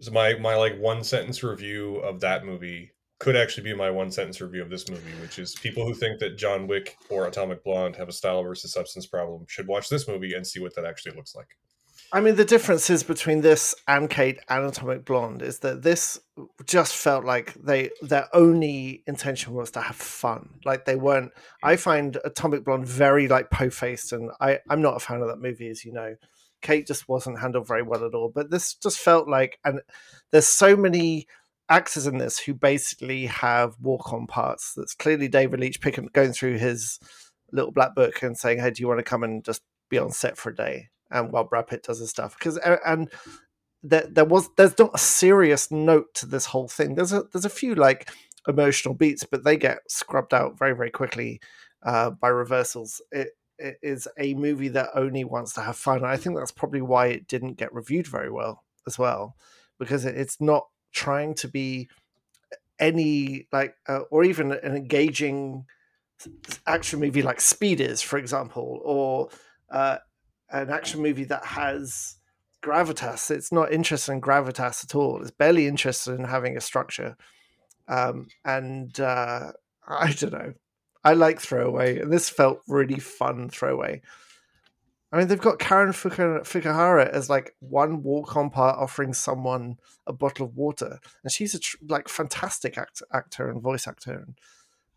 [0.00, 4.10] so my my like one sentence review of that movie could actually be my one
[4.10, 7.62] sentence review of this movie, which is people who think that John Wick or Atomic
[7.62, 10.86] Blonde have a style versus substance problem should watch this movie and see what that
[10.86, 11.58] actually looks like.
[12.14, 16.20] I mean, the differences between this and Kate and Atomic Blonde is that this
[16.66, 20.60] just felt like they their only intention was to have fun.
[20.66, 21.32] Like they weren't.
[21.62, 25.28] I find Atomic Blonde very like po faced, and I I'm not a fan of
[25.28, 26.16] that movie, as you know.
[26.60, 28.30] Kate just wasn't handled very well at all.
[28.32, 29.80] But this just felt like, and
[30.32, 31.26] there's so many
[31.70, 34.74] actors in this who basically have walk on parts.
[34.76, 36.98] That's clearly David Leitch picking going through his
[37.52, 40.10] little black book and saying, "Hey, do you want to come and just be on
[40.12, 43.10] set for a day?" And while Brad Pitt does his stuff, because and
[43.82, 46.94] there, there was there's not a serious note to this whole thing.
[46.94, 48.08] There's a there's a few like
[48.48, 51.40] emotional beats, but they get scrubbed out very very quickly
[51.84, 53.00] uh, by reversals.
[53.10, 55.98] It, it is a movie that only wants to have fun.
[55.98, 59.36] And I think that's probably why it didn't get reviewed very well as well,
[59.78, 61.88] because it, it's not trying to be
[62.78, 65.66] any like uh, or even an engaging
[66.66, 69.28] action movie like Speed is, for example, or
[69.70, 69.98] uh,
[70.52, 72.16] an action movie that has
[72.62, 73.30] gravitas.
[73.30, 75.20] It's not interested in gravitas at all.
[75.20, 77.16] It's barely interested in having a structure.
[77.88, 79.52] Um, and uh,
[79.86, 80.54] I don't know.
[81.04, 84.02] I like throwaway, and this felt really fun throwaway.
[85.10, 90.46] I mean, they've got Karen Fukuhara as like one walk-on part offering someone a bottle
[90.46, 94.12] of water, and she's a tr- like fantastic act- actor and voice actor.
[94.12, 94.36] And,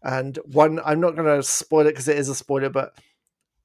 [0.06, 2.96] And one, I'm not going to spoil it because it is a spoiler, but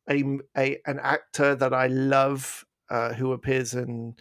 [0.09, 4.17] a, a an actor that I love uh, who appears in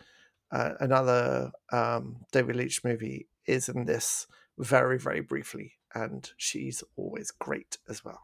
[0.52, 7.32] uh, another um, David Leitch movie is in this very very briefly, and she's always
[7.32, 8.22] great as well.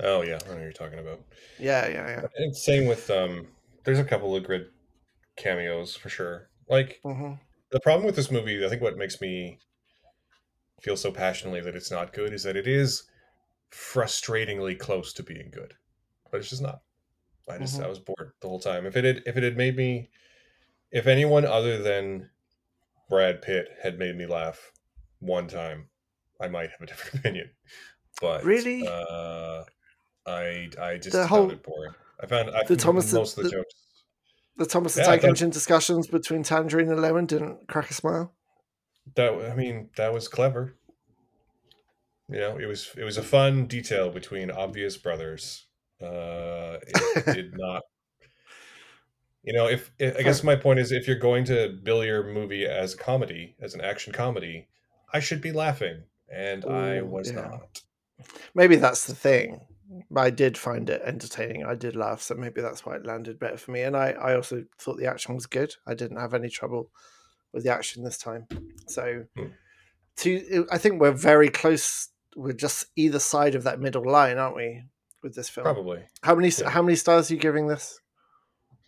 [0.00, 1.24] Oh yeah, I know you're talking about.
[1.58, 2.28] Yeah, yeah, yeah.
[2.36, 3.48] And same with um.
[3.84, 4.72] There's a couple of good
[5.36, 6.50] cameos for sure.
[6.68, 7.40] Like hmm
[7.70, 9.60] the problem with this movie, I think what makes me
[10.80, 13.04] feel so passionately that it's not good is that it is
[13.72, 15.76] frustratingly close to being good,
[16.30, 16.82] but it's just not.
[17.48, 17.84] I just Mhm.
[17.84, 18.84] I was bored the whole time.
[18.86, 20.10] If it had if it had made me,
[20.90, 22.30] if anyone other than
[23.08, 24.72] Brad Pitt had made me laugh
[25.20, 25.88] one time,
[26.40, 27.50] I might have a different opinion.
[28.20, 28.86] But Really?
[28.86, 29.64] uh,
[30.26, 31.94] I I just The found whole- it boring.
[32.20, 33.74] I found I The Thomas- most of the, the- jokes.
[34.56, 38.34] The Thomas the Yeah, Tank Engine discussions between Tangerine and Lemon didn't crack a smile.
[39.14, 40.74] That I mean, that was clever.
[42.28, 45.64] You know, it was it was a fun detail between obvious brothers.
[46.02, 47.82] Uh, it did not.
[49.42, 52.22] You know, if, i I guess my point is, if you're going to bill your
[52.22, 54.68] movie as comedy, as an action comedy,
[55.12, 57.40] I should be laughing, and I was yeah.
[57.42, 57.80] not.
[58.54, 59.60] Maybe that's the thing.
[60.14, 61.64] I did find it entertaining.
[61.64, 63.82] I did laugh, so maybe that's why it landed better for me.
[63.82, 65.74] And I, I also thought the action was good.
[65.86, 66.90] I didn't have any trouble
[67.52, 68.46] with the action this time.
[68.86, 69.46] So, Hmm.
[70.16, 72.10] to I think we're very close.
[72.36, 74.82] We're just either side of that middle line, aren't we?
[75.22, 76.04] With this film, Probably.
[76.22, 76.70] how many Yeah.
[76.70, 78.00] how many stars are you giving this?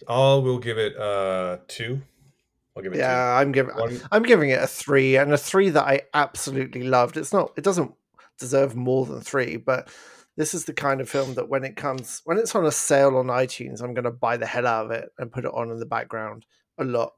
[0.06, 2.02] I'll will give it uh two.
[2.76, 3.74] I'll give it Yeah, I'm giving.
[3.74, 7.16] One, I'm giving it a three, and a three that I absolutely loved.
[7.16, 7.92] It's not, it doesn't
[8.38, 9.90] deserve more than three, but
[10.36, 13.16] this is the kind of film that when it comes, when it's on a sale
[13.16, 15.70] on iTunes, I'm going to buy the hell out of it and put it on
[15.70, 16.46] in the background
[16.78, 17.14] a lot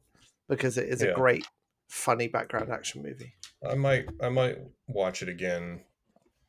[0.48, 1.10] because it is Yeah.
[1.10, 1.46] a great,
[1.88, 3.34] funny background action movie.
[3.68, 4.56] I might I might
[4.88, 5.82] watch it again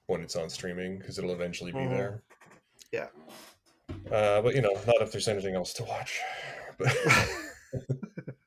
[0.08, 1.90] when it's on streaming because it'll eventually be Mhm.
[1.90, 2.24] there.
[2.94, 3.08] Yeah.
[4.10, 6.22] Uh, but you know, not if there's anything else to watch.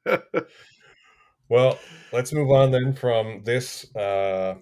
[1.48, 1.78] Well,
[2.12, 4.56] let's move on then from this uh,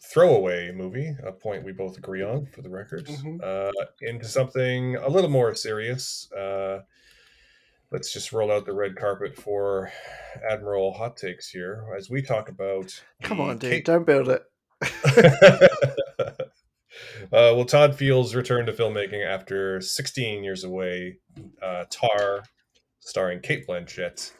[0.00, 3.42] throwaway movie, a point we both agree on for the record, Mhm.
[3.42, 6.30] uh, into something a little more serious.
[6.30, 6.82] Uh,
[7.90, 9.90] let's just roll out the red carpet for
[10.48, 13.02] Admiral Hot Takes here as we talk about.
[13.22, 14.44] Come on, dude, don't build it.
[17.36, 21.18] uh, well, Todd Field's return to filmmaking after 16 years away.
[21.62, 22.42] Uh, Tar,
[23.00, 24.32] starring Cate Blanchett,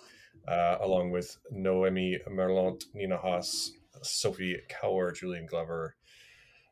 [0.48, 5.94] uh, along with Noemi Merlant, Nina Hoss, Sophie Kauer, Julian Glover,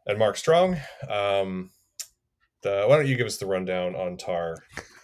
[0.07, 0.77] and Mark Strong.
[1.09, 1.71] Um,
[2.63, 4.57] the, why don't you give us the rundown on Tar?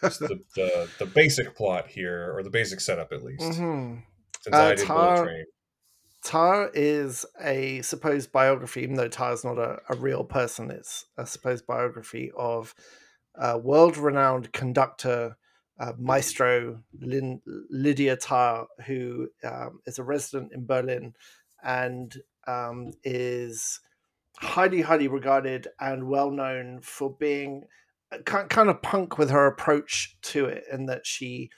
[0.02, 3.42] Just the, the, the basic plot here, or the basic setup at least.
[3.42, 4.02] Mhm.
[4.40, 5.44] Since Uh, I did Bullet Tar- Train.
[6.22, 10.70] Tar is a supposed biography, even though Tar is not a, a real person.
[10.70, 12.74] It's a supposed biography of
[13.38, 15.36] uh, world-renowned conductor
[15.78, 21.14] uh, maestro Lin- Lydia Tar, who um, is a resident in Berlin
[21.64, 22.14] and
[22.46, 23.80] um, is
[24.36, 27.64] highly, highly regarded and well known for being
[28.12, 31.48] a kind of punk with her approach to it, in that she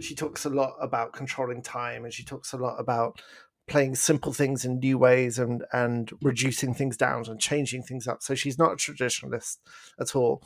[0.00, 3.20] she talks a lot about controlling time and she talks a lot about
[3.68, 8.22] playing simple things in new ways and and reducing things down and changing things up.
[8.22, 9.58] So she's not a traditionalist
[10.00, 10.42] at all,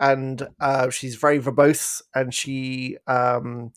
[0.00, 3.72] and uh, she's very verbose and she um,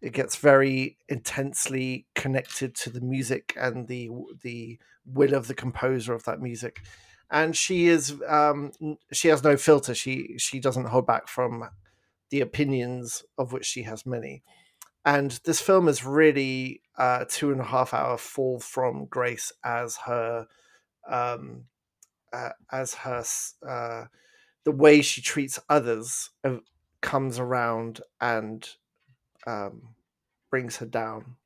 [0.00, 4.10] it gets very intensely connected to the music and the
[4.42, 6.80] the will of the composer of that music.
[7.30, 8.72] And she is um,
[9.12, 9.94] she has no filter.
[9.94, 11.68] She she doesn't hold back from
[12.30, 14.42] the opinions of which she has many.
[15.08, 19.96] And this film is really uh, two and a half hour fall from grace as
[20.04, 20.46] her
[21.08, 21.64] um,
[22.30, 23.24] uh, as her
[23.66, 24.04] uh,
[24.66, 26.28] the way she treats others
[27.00, 28.68] comes around and
[29.46, 29.94] um,
[30.50, 31.36] brings her down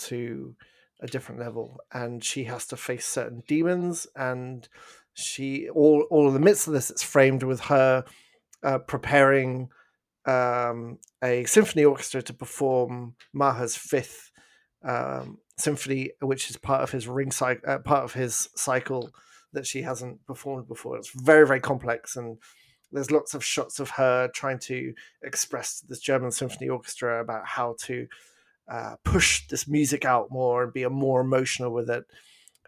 [0.00, 0.54] to
[1.00, 1.80] a different level.
[1.94, 4.68] And she has to face certain demons and
[5.14, 8.04] she all all in the midst of this it's framed with her
[8.62, 9.70] uh, preparing
[10.26, 14.30] um, a symphony orchestra to perform Mahler's fifth
[14.84, 19.10] um, symphony, which is part of his ring cycle, uh, part of his cycle
[19.52, 20.96] that she hasn't performed before.
[20.96, 22.38] It's very very complex, and
[22.92, 27.46] there's lots of shots of her trying to express to this German symphony orchestra about
[27.46, 28.06] how to
[28.70, 32.04] uh, push this music out more and be more emotional with it.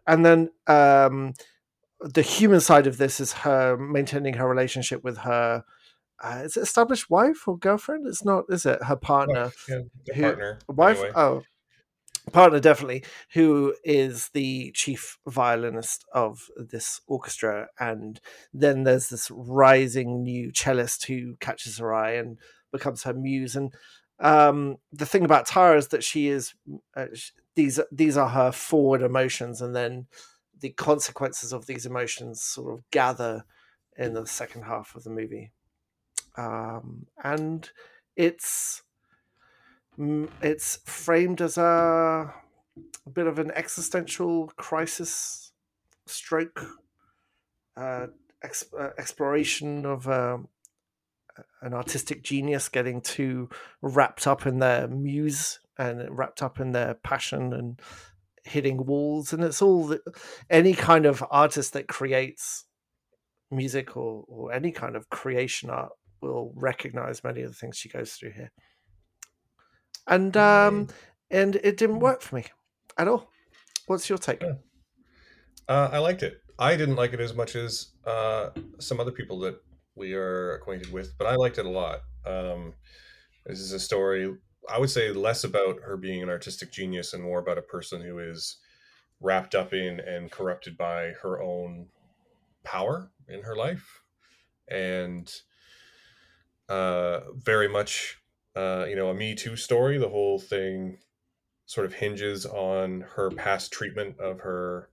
[0.07, 1.35] And then um,
[2.01, 5.65] the human side of this is her maintaining her relationship with her.
[6.23, 8.07] Uh, is it established wife or girlfriend?
[8.07, 8.83] It's not, is it?
[8.83, 9.81] Her partner, Yeah,
[10.15, 10.59] who- partner.
[10.69, 10.97] wife.
[10.99, 11.13] anyway.
[11.15, 11.43] Oh,
[12.33, 13.05] partner definitely,
[13.35, 18.21] who is the chief violinist of this orchestra, and
[18.53, 22.39] then there's this rising new cellist who catches her eye and
[22.73, 23.57] becomes her muse.
[23.57, 23.73] And
[24.19, 26.53] um, the thing about Tara is that she is
[26.97, 27.07] uh,
[27.55, 30.07] these these are her forward emotions, and then
[30.61, 33.45] the consequences of these emotions sort of gather
[33.97, 35.51] in the second half of the movie,
[36.39, 37.71] um, and
[38.17, 38.83] it's
[40.41, 42.33] it's framed as a,
[43.07, 45.51] a bit of an existential crisis
[46.07, 46.65] stroke
[47.77, 48.07] uh,
[48.43, 50.39] ex- uh, exploration of uh,
[51.63, 53.49] an artistic genius getting too
[53.83, 57.81] wrapped up in their muse and wrapped up in their passion and
[58.45, 60.01] hitting walls and it's all the,
[60.49, 62.65] any kind of artist that creates
[63.51, 67.89] music or, or any kind of creation art will recognize many of the things she
[67.89, 68.51] goes through here
[70.09, 70.89] and um,
[71.31, 72.45] and it didn't work for me
[72.97, 73.31] at all.
[73.87, 74.43] What's your take?
[74.43, 74.55] Yeah.
[75.69, 76.41] Uh, I liked it.
[76.59, 79.61] I didn't like it as much as uh, some other people that
[79.95, 82.01] we are acquainted with, but I liked it a lot.
[82.27, 82.75] Um,
[83.47, 84.35] this is a story,
[84.69, 88.03] I would say, less about her being an artistic genius and more about a person
[88.03, 88.57] who is
[89.21, 91.89] wrapped up in and corrupted by her own
[92.65, 94.03] power in her life,
[94.69, 95.33] and
[96.69, 98.19] uh, very much
[98.59, 99.99] uh, you know, a Me Too story.
[99.99, 100.99] The whole thing
[101.67, 104.89] sort of hinges on her past treatment of her,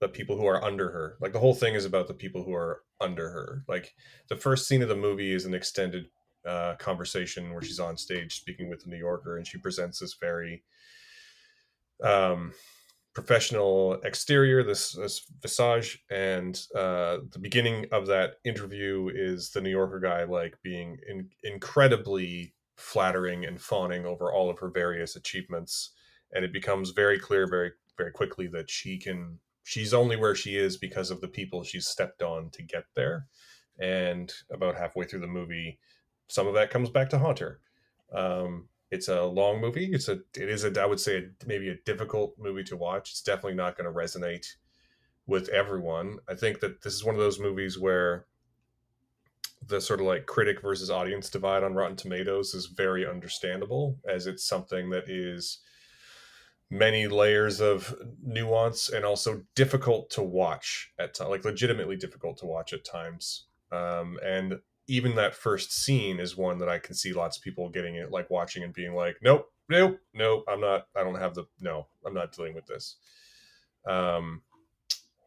[0.00, 1.16] the people who are under her.
[1.20, 3.62] Like the whole thing is about the people who are under her.
[3.68, 3.94] Like
[4.28, 6.06] the first scene of the movie is an extended
[6.44, 10.14] uh, conversation where she's on stage speaking with the New Yorker, and she presents this
[10.14, 10.64] very
[12.02, 12.52] um,
[13.16, 19.70] professional exterior, this, this visage, and uh, the beginning of that interview is the New
[19.70, 25.92] Yorker guy like being in, incredibly flattering and fawning over all of her various achievements
[26.34, 30.58] and it becomes very clear very very quickly that she can she's only where she
[30.58, 33.24] is because of the people she's stepped on to get there
[33.80, 35.78] and about halfway through the movie
[36.28, 37.60] some of that comes back to haunt her.
[38.12, 39.90] Um, it's a long movie.
[39.92, 43.10] It's a it is a i would say a, maybe a difficult movie to watch.
[43.10, 44.46] It's definitely not going to resonate
[45.26, 46.18] with everyone.
[46.28, 48.26] I think that this is one of those movies where
[49.66, 54.26] the sort of like critic versus audience divide on Rotten Tomatoes is very understandable as
[54.26, 55.58] it's something that is
[56.70, 62.72] many layers of nuance and also difficult to watch at like legitimately difficult to watch
[62.72, 63.46] at times.
[63.72, 67.68] Um, and even that first scene is one that I can see lots of people
[67.68, 71.34] getting it, like watching and being like, nope, nope, nope, I'm not, I don't have
[71.34, 72.96] the, no, I'm not dealing with this.
[73.86, 74.42] Um,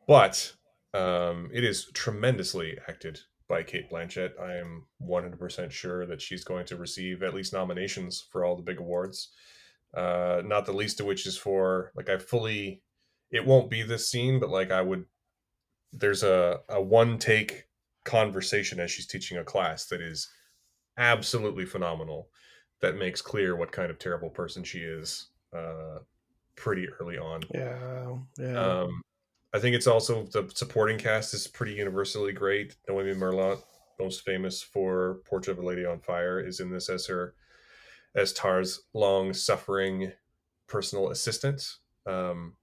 [0.08, 0.54] but
[0.94, 4.40] um, it is tremendously acted by Cate Blanchett.
[4.40, 8.64] I am 100% sure that she's going to receive at least nominations for all the
[8.64, 9.32] big awards.
[9.94, 12.84] Uh, not the least of which is for like I fully,
[13.32, 15.06] it won't be this scene, but like I would,
[15.92, 17.66] there's a a one take
[18.10, 20.28] conversation as she's teaching a class that is
[20.98, 22.30] absolutely phenomenal.
[22.82, 25.28] That makes clear what kind of terrible person she is.
[25.56, 26.00] Uh,
[26.56, 27.42] pretty early on.
[27.54, 28.60] Yeah, yeah.
[28.60, 29.02] Um,
[29.54, 32.76] I think it's also the supporting cast is pretty universally great.
[32.88, 33.62] Noemi Merlant,
[34.00, 37.34] most famous for Portrait of a Lady on Fire, is in this as her
[38.16, 40.12] as Tar's long suffering
[40.68, 41.64] personal assistant.
[42.06, 42.56] Um,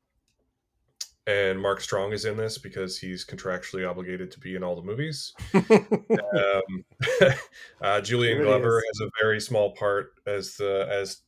[1.26, 4.82] and Mark Strong is in this because he's contractually obligated to be in all the
[4.82, 5.34] movies.
[5.54, 6.84] um,
[7.80, 8.84] uh, Julian Glover is.
[9.00, 11.22] has a very small part as the as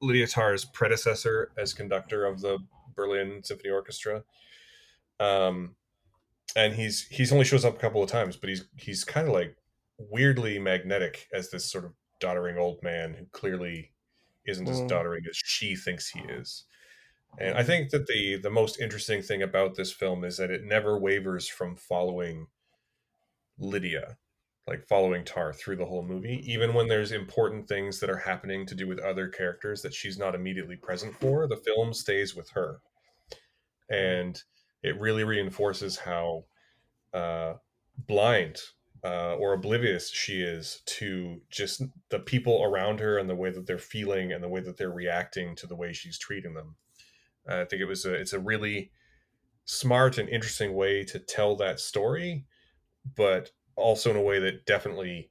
[0.00, 2.58] Lydia Tar's predecessor as conductor of the
[2.94, 4.24] Berlin Symphony Orchestra.
[5.18, 5.76] Um,
[6.54, 9.32] and he's he's only shows up a couple of times, but he's he's kind of
[9.32, 9.56] like
[9.98, 13.92] weirdly magnetic as this sort of doddering old man who clearly
[14.46, 14.70] isn't mm.
[14.70, 16.64] as doddering as she thinks he is.
[17.36, 20.64] And I think that the the most interesting thing about this film is that it
[20.64, 22.46] never wavers from following
[23.58, 24.16] Lydia,
[24.66, 28.66] like following Tar through the whole movie, even when there's important things that are happening
[28.66, 31.46] to do with other characters that she's not immediately present for.
[31.46, 32.80] The film stays with her,
[33.90, 34.40] and
[34.82, 36.44] it really reinforces how
[37.12, 37.54] uh,
[38.06, 38.58] blind
[39.04, 43.66] uh, or oblivious she is to just the people around her and the way that
[43.66, 46.76] they're feeling and the way that they're reacting to the way she's treating them.
[47.48, 48.90] I think it was a, it's a really
[49.64, 52.44] smart and interesting way to tell that story,
[53.16, 55.30] but also in a way that definitely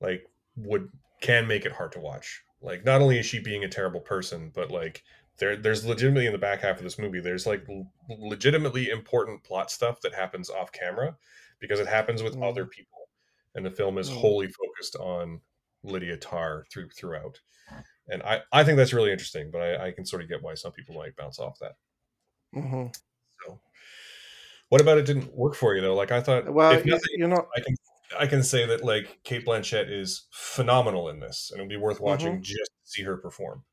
[0.00, 0.24] like
[0.56, 0.88] would
[1.20, 2.42] can make it hard to watch.
[2.62, 5.02] Like not only is she being a terrible person, but like
[5.40, 7.66] there there's legitimately in the back half of this movie there's like
[8.08, 11.16] legitimately important plot stuff that happens off camera
[11.58, 12.48] because it happens with mm.
[12.48, 13.08] other people
[13.54, 14.14] and the film is mm.
[14.14, 15.40] wholly focused on
[15.82, 17.40] lydia tar through throughout
[18.10, 19.50] and I I think that's really interesting.
[19.50, 21.76] But I, I can sort of get why some people might bounce off that.
[22.52, 22.86] hmm
[23.44, 23.60] So,
[24.68, 25.94] what about it didn't work for you though?
[25.94, 26.52] Like I thought.
[26.52, 27.46] Well, if you, nothing, you're not.
[27.56, 27.74] I can
[28.18, 32.00] I can say that like Cate Blanchett is phenomenal in this, and it'll be worth
[32.00, 33.64] watching just to see her perform.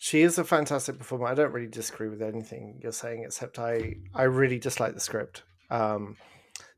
[0.00, 1.26] She is a fantastic performer.
[1.26, 5.42] I don't really disagree with anything you're saying, except I I really dislike the script.
[5.70, 6.16] Um,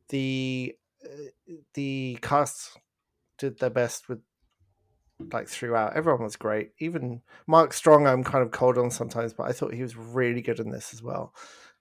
[0.09, 0.75] the
[1.05, 2.79] uh, the cast
[3.39, 4.21] did their best with
[5.33, 5.97] like throughout.
[5.97, 6.71] Everyone was great.
[6.79, 10.43] Even Mark Strong, I'm kind of cold on sometimes, but I thought he was really
[10.43, 11.35] good in this as well.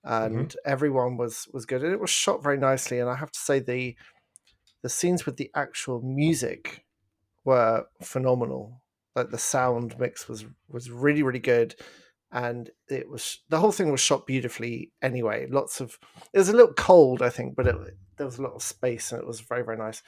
[0.04, 0.58] And mm-hmm.
[0.72, 3.00] everyone was was good, and it was shot very nicely.
[3.00, 3.96] And I have to say the
[4.82, 6.86] the scenes with the actual music
[7.44, 8.82] were phenomenal.
[9.16, 11.76] Like the sound mix was was really really good,
[12.32, 14.92] and it was the whole thing was shot beautifully.
[15.02, 15.98] Anyway, lots of
[16.34, 17.76] it was a little cold, I think, but it,
[18.18, 20.02] there was a lot of space, and it was very very nice.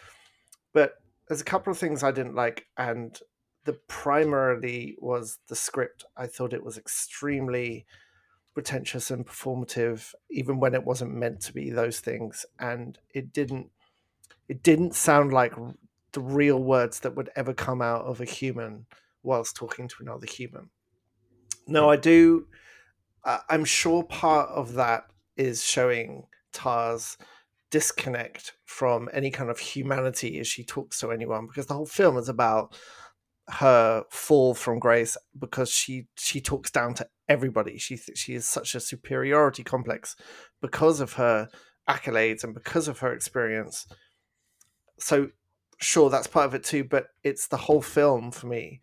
[0.73, 0.93] But
[1.31, 3.17] there's a couple of things I didn't like, and
[3.63, 6.03] the primarily was the script.
[6.17, 7.85] I thought it was extremely
[8.53, 13.69] pretentious and performative, even when it wasn't meant to be those things, and it didn't
[14.49, 15.53] it didn't sound like
[16.11, 18.85] the real words that would ever come out of a human
[19.23, 20.69] whilst talking to another human.
[21.65, 22.47] No, I do.
[23.23, 25.05] I'm sure part of that
[25.37, 27.17] is showing Tar's
[27.71, 32.17] disconnect from any kind of humanity as she talks to anyone, because the whole film
[32.17, 32.75] is about
[33.49, 37.77] her fall from grace because she she talks down to everybody.
[37.77, 40.15] She she is such a superiority complex
[40.61, 41.49] because of her
[41.89, 43.87] accolades and because of her experience.
[44.99, 45.29] So
[45.79, 48.81] sure that's part of it too, but it's the whole film for me.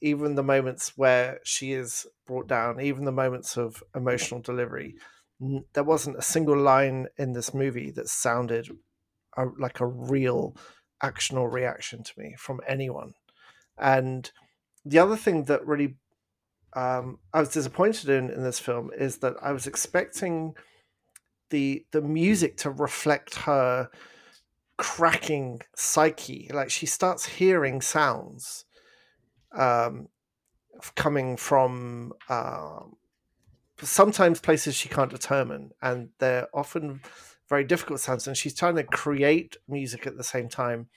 [0.00, 4.96] Even the moments where she is brought down, even the moments of emotional delivery,
[5.40, 8.68] there wasn't a single line in this movie that sounded
[9.36, 10.56] a, like a real
[11.02, 13.14] action or reaction to me from anyone.
[13.78, 14.30] And
[14.84, 15.96] the other thing that really
[16.74, 20.54] um, I was disappointed in in this film is that I was expecting
[21.50, 23.90] the the music to reflect her
[24.76, 26.50] cracking psyche.
[26.52, 28.64] Like she starts hearing sounds
[29.56, 30.08] um,
[30.96, 32.80] coming from uh,
[33.82, 37.00] sometimes places she can't determine, and they're often
[37.48, 38.26] very difficult sounds.
[38.26, 40.88] And she's trying to create music at the same time.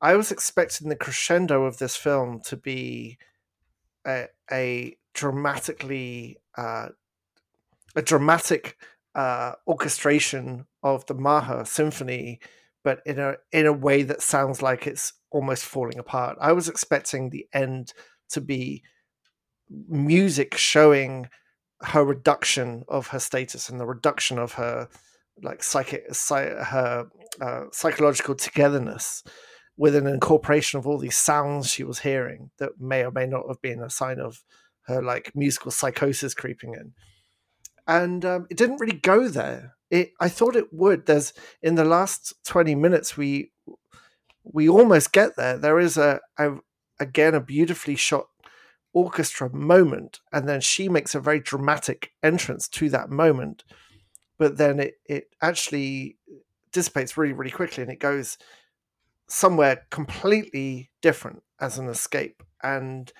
[0.00, 3.18] I was expecting the crescendo of this film to be
[4.06, 6.88] a, a dramatically uh,
[7.94, 8.78] a dramatic
[9.14, 12.40] uh, orchestration of the Mahler symphony
[12.82, 16.36] but in a in a way that sounds like it's almost falling apart.
[16.40, 17.92] I was expecting the end
[18.30, 18.82] to be
[19.88, 21.28] music showing
[21.84, 24.88] her reduction of her status and the reduction of her
[25.42, 27.06] like psychic her
[27.40, 29.24] uh, psychological togetherness
[29.76, 33.48] with an incorporation of all these sounds she was hearing that may or may not
[33.48, 34.42] have been a sign of
[34.82, 36.92] her like musical psychosis creeping in
[37.86, 41.06] and um, it didn't really go there it I thought it would.
[41.06, 43.52] There's in the last 20 minutes we
[44.42, 45.58] we almost get there.
[45.58, 46.54] There is a, a
[46.98, 48.26] again a beautifully shot
[48.92, 53.64] orchestra moment and then she makes a very dramatic entrance to that moment
[54.38, 56.16] but then it it actually
[56.72, 58.38] dissipates really really quickly and it goes
[59.32, 62.42] somewhere completely different as an escape.
[62.62, 63.10] And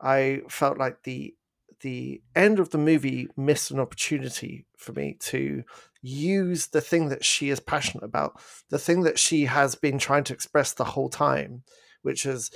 [0.00, 1.34] i felt like the
[1.80, 5.62] the end of the movie missed an opportunity for me to
[6.02, 10.24] use the thing that she is passionate about, the thing that she has been trying
[10.24, 11.62] to express the whole time,
[12.02, 12.50] which is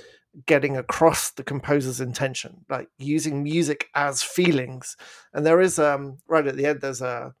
[0.45, 4.97] getting across the composer's intention, like using music as feelings.
[5.33, 7.33] And there is um right at the end, there's a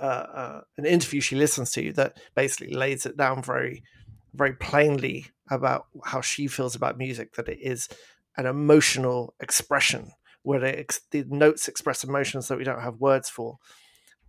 [0.00, 3.84] uh, uh, an interview she listens to that basically lays it down very,
[4.34, 7.34] very plainly about how she feels about music.
[7.34, 7.88] That it is
[8.36, 10.10] an emotional expression
[10.42, 13.58] where it, the notes express emotions that we don't have words for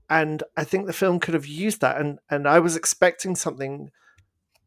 [0.10, 2.00] and I think the film could have used that.
[2.00, 3.92] And and I was expecting something.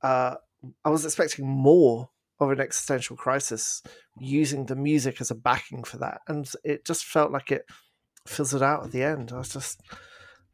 [0.03, 0.36] Uh,
[0.84, 2.11] I was expecting more
[2.41, 3.82] of an existential crisis
[4.18, 7.64] using the music as a backing for that, and it just felt like it
[8.26, 9.32] fizzled out at the end.
[9.32, 9.80] I was just,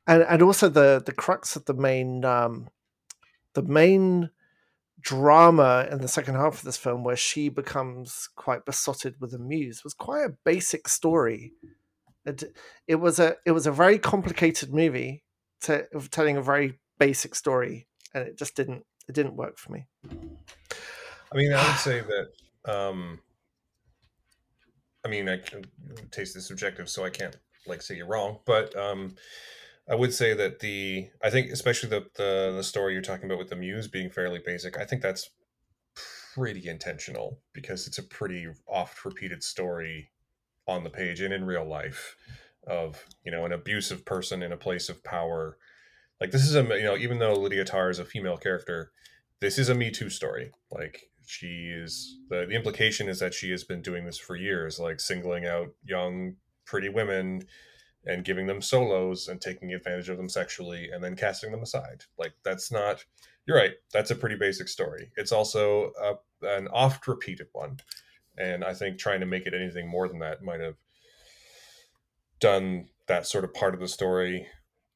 [0.06, 2.68] and and also the the crux of the main um,
[3.54, 4.30] the main
[5.00, 9.38] drama in the second half of this film, where she becomes quite besotted with a
[9.38, 11.52] muse, was quite a basic story
[12.24, 12.56] it,
[12.86, 15.22] it was a it was a very complicated movie
[15.62, 19.86] to, telling a very basic story, and it just didn't it didn't work for me.
[21.34, 22.72] I mean, I would say that.
[22.72, 23.20] Um,
[25.04, 25.64] I mean, I can
[26.10, 29.16] taste is subjective, so I can't like say you're wrong, but um,
[29.88, 33.38] I would say that the I think especially the, the the story you're talking about
[33.38, 34.78] with the muse being fairly basic.
[34.78, 35.30] I think that's
[36.34, 40.10] pretty intentional because it's a pretty oft repeated story
[40.66, 42.16] on the page and in real life
[42.66, 45.58] of you know an abusive person in a place of power
[46.20, 48.90] like this is a you know even though lydia tar is a female character
[49.40, 53.50] this is a me too story like she is the, the implication is that she
[53.50, 57.42] has been doing this for years like singling out young pretty women
[58.06, 62.04] and giving them solos and taking advantage of them sexually and then casting them aside.
[62.18, 63.04] Like that's not
[63.46, 65.10] you're right that's a pretty basic story.
[65.16, 67.78] It's also a, an oft repeated one
[68.36, 70.76] and i think trying to make it anything more than that might have
[72.40, 74.46] done that sort of part of the story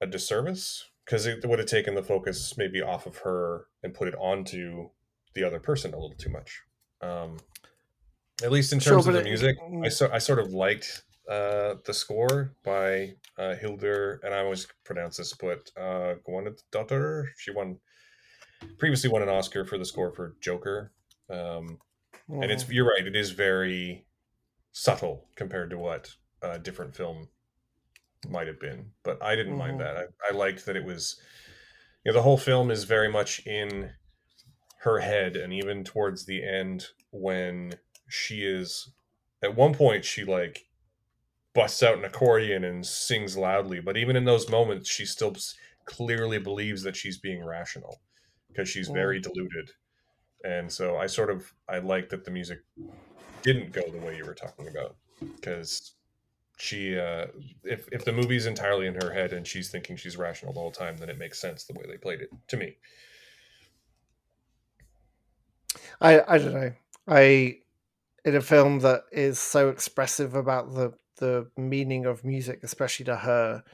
[0.00, 4.08] a disservice because it would have taken the focus maybe off of her and put
[4.08, 4.90] it onto
[5.38, 6.62] the other person a little too much.
[7.00, 7.38] Um,
[8.42, 11.02] at least in terms sure, of the music, it, I so I sort of liked
[11.28, 16.14] uh, the score by uh, Hildur, and I always pronounce this, but uh,
[16.72, 17.28] daughter.
[17.36, 17.78] She won
[18.78, 20.92] previously won an Oscar for the score for Joker,
[21.30, 21.78] um,
[22.28, 22.42] mm.
[22.42, 22.72] and it's mm.
[22.72, 23.06] you're right.
[23.06, 24.06] It is very
[24.72, 26.10] subtle compared to what
[26.42, 27.28] a different film
[28.28, 29.58] might have been, but I didn't mm.
[29.58, 29.94] mind mm-hmm.
[29.94, 30.08] that.
[30.30, 31.20] I, I liked that it was.
[32.04, 33.90] You know, the whole film is very much in
[34.88, 37.74] her head and even towards the end when
[38.08, 38.90] she is
[39.42, 40.66] at one point she like
[41.54, 45.34] busts out an accordion and sings loudly but even in those moments she still
[45.84, 48.00] clearly believes that she's being rational
[48.48, 49.70] because she's very deluded.
[50.44, 52.60] And so i sort of i like that the music
[53.42, 55.94] didn't go the way you were talking about because
[56.58, 57.26] she uh
[57.64, 60.70] if if the movie's entirely in her head and she's thinking she's rational the whole
[60.70, 62.76] time then it makes sense the way they played it to me
[66.00, 66.72] I I don't know.
[67.06, 67.58] I
[68.24, 73.16] in a film that is so expressive about the the meaning of music, especially to
[73.16, 73.64] her,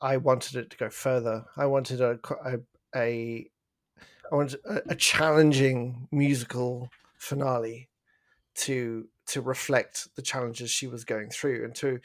[0.00, 1.44] I wanted it to go further.
[1.56, 2.58] I wanted a a,
[2.94, 3.50] a
[4.30, 7.88] I wanted a, a challenging musical finale
[8.54, 12.00] to to reflect the challenges she was going through and to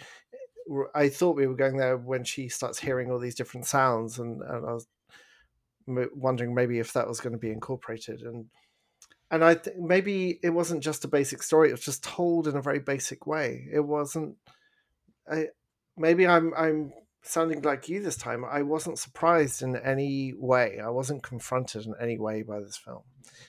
[0.94, 4.42] I thought we were going there when she starts hearing all these different sounds and,
[4.42, 4.88] and I was
[5.88, 8.46] wondering maybe if that was going to be incorporated and
[9.32, 12.56] and I think maybe it wasn't just a basic story; it was just told in
[12.56, 13.68] a very basic way.
[13.72, 14.36] It wasn't.
[15.30, 15.48] I
[15.98, 18.46] maybe I'm I'm sounding like you this time.
[18.46, 20.80] I wasn't surprised in any way.
[20.84, 23.02] I wasn't confronted in any way by this film.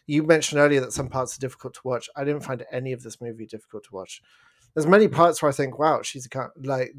[0.07, 2.09] You mentioned earlier that some parts are difficult to watch.
[2.17, 4.21] I didn't find any of this movie difficult to watch.
[4.75, 6.95] There's many parts where I think, wow, she's a like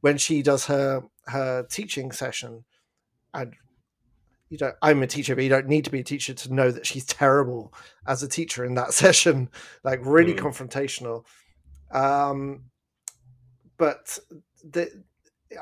[0.00, 2.64] when she does her her teaching session,
[3.34, 3.54] and
[4.50, 6.70] you don't i'm a teacher but you don't need to be a teacher to know
[6.70, 7.72] that she's terrible
[8.06, 9.48] as a teacher in that session.
[9.82, 10.40] Like really mm.
[10.40, 11.24] confrontational.
[11.90, 12.64] Um
[13.78, 14.18] but
[14.62, 15.04] the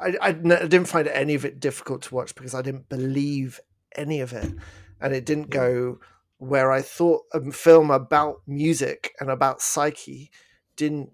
[0.01, 3.61] I, I, I didn't find any of it difficult to watch because i didn't believe
[3.95, 4.53] any of it.
[5.01, 6.01] And it didn't go
[6.39, 10.31] where i thought a film about music and about psyche
[10.77, 11.11] didn't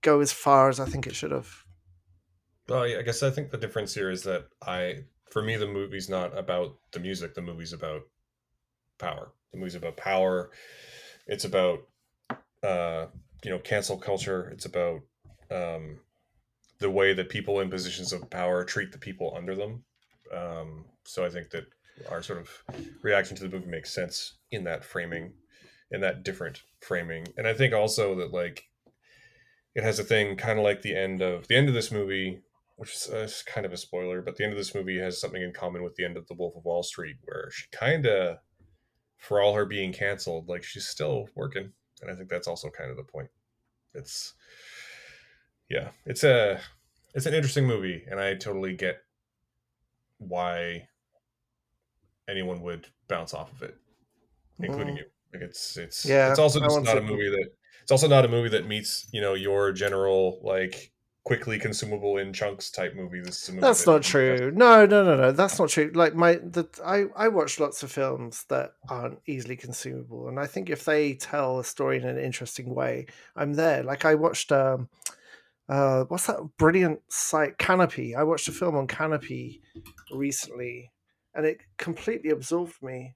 [0.00, 1.64] go as far as i think it should have.
[2.68, 6.10] Well, I guess I think the difference here is that I for me the movie's
[6.10, 8.02] not about the music the movie's about
[8.98, 9.32] power.
[9.52, 10.50] The movie's about power.
[11.26, 11.80] It's about
[12.62, 13.06] uh
[13.42, 14.50] you know cancel culture.
[14.52, 15.00] It's about
[15.50, 16.00] um
[16.78, 19.84] the way that people in positions of power treat the people under them.
[20.32, 21.64] Um so i think that
[22.10, 22.48] our sort of
[23.02, 25.32] reaction to the movie makes sense in that framing
[25.90, 27.26] in that different framing.
[27.36, 28.64] And i think also that like
[29.74, 32.42] it has a thing kind of like the end of the end of this movie
[32.82, 35.40] which is uh, kind of a spoiler, but the end of this movie has something
[35.40, 38.38] in common with the end of The Wolf of Wall Street, where she kind of,
[39.18, 41.70] for all her being canceled, like she's still working,
[42.00, 43.28] and I think that's also kind of the point.
[43.94, 44.34] It's,
[45.70, 46.60] yeah, it's a,
[47.14, 48.96] it's an interesting movie, and I totally get
[50.18, 50.88] why
[52.28, 53.76] anyone would bounce off of it,
[54.58, 54.98] including mm.
[54.98, 55.04] you.
[55.32, 57.46] Like it's, it's, yeah, it's also just not a movie that.
[57.82, 60.92] It's also not a movie that meets, you know, your general like
[61.24, 63.20] quickly consumable in chunks type movie.
[63.20, 64.50] This is a movie That's not true.
[64.54, 65.32] No, no, no, no.
[65.32, 65.90] That's not true.
[65.94, 70.46] Like my the I I watch lots of films that aren't easily consumable, and I
[70.46, 73.06] think if they tell a story in an interesting way,
[73.36, 73.82] I'm there.
[73.82, 74.88] Like I watched um
[75.68, 78.16] uh what's that brilliant site Kanopy?
[78.16, 79.60] I watched a film on Kanopy
[80.12, 80.90] recently
[81.34, 83.14] and it completely absorbed me.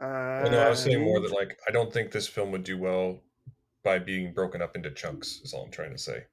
[0.00, 2.64] Uh, well, no, I was saying more that like I don't think this film would
[2.64, 3.22] do well
[3.82, 5.40] by being broken up into chunks.
[5.42, 6.24] Is all I'm trying to say.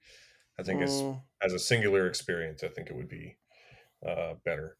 [0.63, 0.83] I think mm.
[0.83, 1.03] as
[1.41, 3.35] as a singular experience, I think it would be
[4.07, 4.77] uh, better.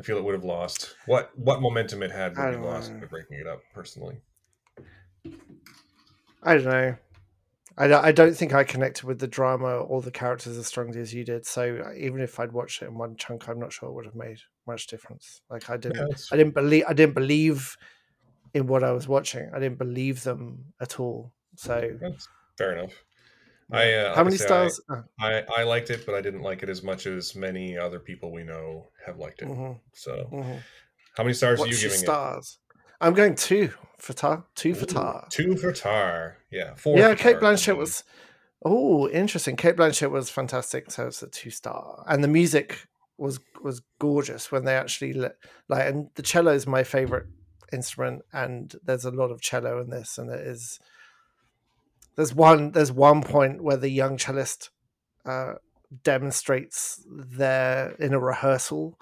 [0.00, 3.06] I feel it would have lost what what momentum it had would be lost by
[3.06, 3.60] breaking it up.
[3.72, 4.16] Personally,
[6.42, 6.96] I don't know.
[7.78, 11.14] I, I don't think I connected with the drama or the characters as strongly as
[11.14, 11.46] you did.
[11.46, 14.06] So uh, even if I'd watched it in one chunk, I'm not sure it would
[14.06, 15.40] have made much difference.
[15.48, 17.76] Like I didn't, yeah, I didn't believe, I didn't believe
[18.54, 19.48] in what I was watching.
[19.54, 21.32] I didn't believe them at all.
[21.56, 22.28] So That's
[22.58, 22.92] fair enough.
[23.72, 24.80] I uh, how many say, I- stars?
[24.90, 27.98] Oh, I, I liked it, but I didn't like it as much as many other
[28.00, 29.48] people we know have liked it.
[29.48, 30.60] mhm, So, mhm.
[31.16, 32.58] how many stars are What's you your giving stars?
[33.00, 34.44] I'm going two for Tar.
[34.54, 34.90] Two for it?
[34.92, 35.26] Ooh, Tar.
[35.30, 36.36] Two for Tar.
[36.50, 36.98] Yeah, four.
[36.98, 37.52] yeah, Cate Tar.
[37.52, 38.04] Blanchett was.
[38.62, 39.56] Oh, interesting.
[39.56, 44.50] Cate Blanchett was fantastic, so it's a two star, and the music was was gorgeous
[44.52, 45.36] when they actually let,
[45.68, 47.26] like, and the cello is my favorite
[47.72, 50.78] instrument, and there's a lot of cello in this, and it is.
[52.20, 52.72] There's one.
[52.72, 54.68] There's one point where the young cellist
[55.24, 55.54] uh,
[56.02, 59.00] demonstrates their in a rehearsal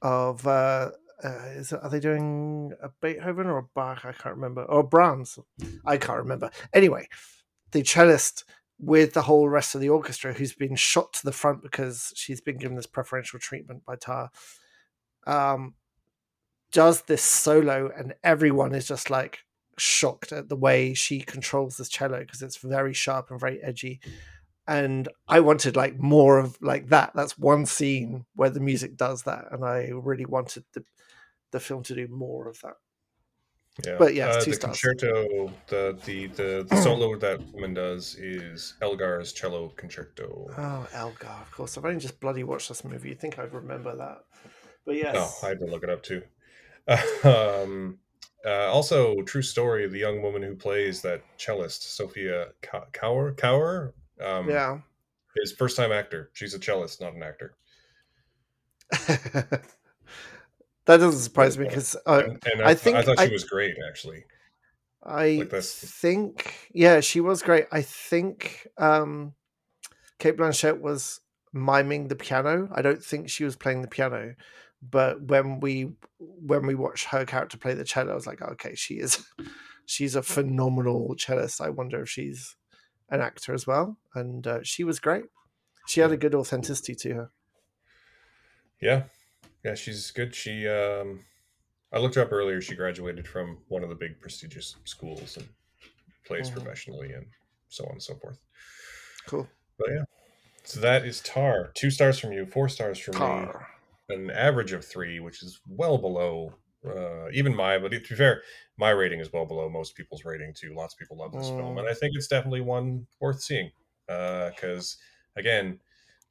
[0.00, 0.46] of.
[0.46, 0.92] Uh,
[1.24, 4.04] uh, is it, are they doing a Beethoven or a Bach?
[4.04, 4.62] I can't remember.
[4.62, 5.40] Or Brahms?
[5.84, 6.52] I can't remember.
[6.72, 7.08] Anyway,
[7.72, 8.44] the cellist
[8.78, 12.40] with the whole rest of the orchestra, who's been shot to the front because she's
[12.40, 14.30] been given this preferential treatment by Tar,
[15.26, 15.74] um,
[16.70, 19.40] does this solo, and everyone is just like
[19.78, 24.00] shocked at the way she controls this cello because it's very sharp and very edgy.
[24.66, 27.12] And I wanted like more of like that.
[27.14, 30.84] That's one scene where the music does that, and I really wanted the
[31.50, 32.74] the film to do more of that.
[33.84, 33.96] Yeah.
[33.98, 34.80] But yeah, it's uh, two the stars.
[34.80, 40.48] concerto, the the the, the solo that woman does is Elgar's cello concerto.
[40.56, 41.78] Oh, Elgar, of course.
[41.78, 43.10] I've only just bloody watched this movie.
[43.10, 44.18] You'd think I'd remember that.
[44.84, 45.16] But yes.
[45.16, 46.22] Oh, I had to look it up too.
[47.24, 47.98] um,
[48.44, 53.92] uh, also, true story: the young woman who plays that cellist, Sophia Cow- Kauer, Kauer,
[54.24, 54.78] um, yeah.
[55.36, 56.30] is first time actor.
[56.32, 57.54] She's a cellist, not an actor.
[58.90, 59.62] that
[60.86, 63.44] doesn't surprise me because I, And, and I I, think I thought she I- was
[63.44, 64.24] great, actually.
[65.02, 67.64] I Like think, yeah, she was great.
[67.72, 69.32] I think um,
[70.18, 71.20] Cate Blanchett was
[71.54, 72.68] miming the piano.
[72.70, 74.34] I don't think she was playing the piano,
[74.82, 78.74] but when we when we watched her character play the cello, I was like, okay,
[78.74, 79.26] she is
[79.86, 81.60] she's a phenomenal cellist.
[81.60, 82.56] I wonder if she's
[83.10, 85.24] an actor as well, and uh, she was great.
[85.86, 87.30] She had a good authenticity to her.
[88.80, 89.04] Yeah,
[89.64, 90.34] yeah, she's good.
[90.34, 91.24] She, um,
[91.92, 92.60] I looked her up earlier.
[92.60, 95.48] She graduated from one of the big prestigious schools and
[96.24, 96.54] plays Mhm.
[96.54, 97.26] professionally and
[97.68, 98.38] so on and so forth.
[99.26, 99.48] Cool.
[99.78, 100.04] But yeah,
[100.64, 101.72] so that is Tar.
[101.74, 103.52] Two stars from you, four stars from me.
[104.10, 106.54] An average of three, which is well below
[106.86, 107.78] uh, even my.
[107.78, 108.42] But to be fair,
[108.78, 110.74] my rating is well below most people's rating too.
[110.74, 111.80] Lots of people love this film, Mm.
[111.80, 113.70] and I think it's definitely one worth seeing.
[114.06, 114.96] Because
[115.36, 115.78] again,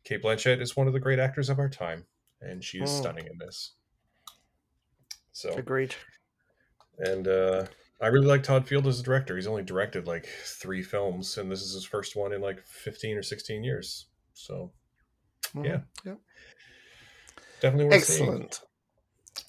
[0.03, 2.05] Cate Blanchett is one of the great actors of our time,
[2.41, 2.97] and she is Mm.
[2.99, 3.73] stunning in this.
[5.31, 5.95] So, Agreed.
[6.97, 7.67] and uh,
[8.01, 9.35] I really like Todd Field as a director.
[9.35, 13.15] He's only directed like three films, and this is his first one in like fifteen
[13.17, 14.07] or sixteen years.
[14.33, 14.73] So
[15.53, 15.65] Mhm.
[15.65, 15.81] Yeah.
[16.03, 16.15] yeah.
[17.61, 18.29] Definitely worth seeing.
[18.29, 18.61] Excellent.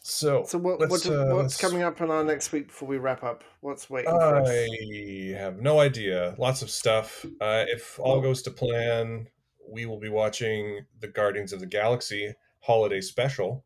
[0.02, 2.98] So, So what, what do- uh, what's coming up in our next week before we
[2.98, 3.44] wrap up?
[3.61, 4.48] What's waiting for us?
[4.48, 6.34] I have no idea.
[6.38, 7.24] Lots of stuff.
[7.40, 9.28] Uh, if all goes to plan,
[9.68, 13.64] we will be watching the Guardians of the Galaxy holiday special.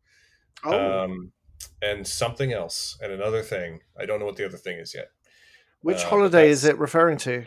[0.64, 1.32] Oh, Um,
[1.82, 3.80] and something else, and another thing.
[3.98, 5.08] I don't know what the other thing is yet.
[5.80, 7.46] which uh, holiday is it referring to?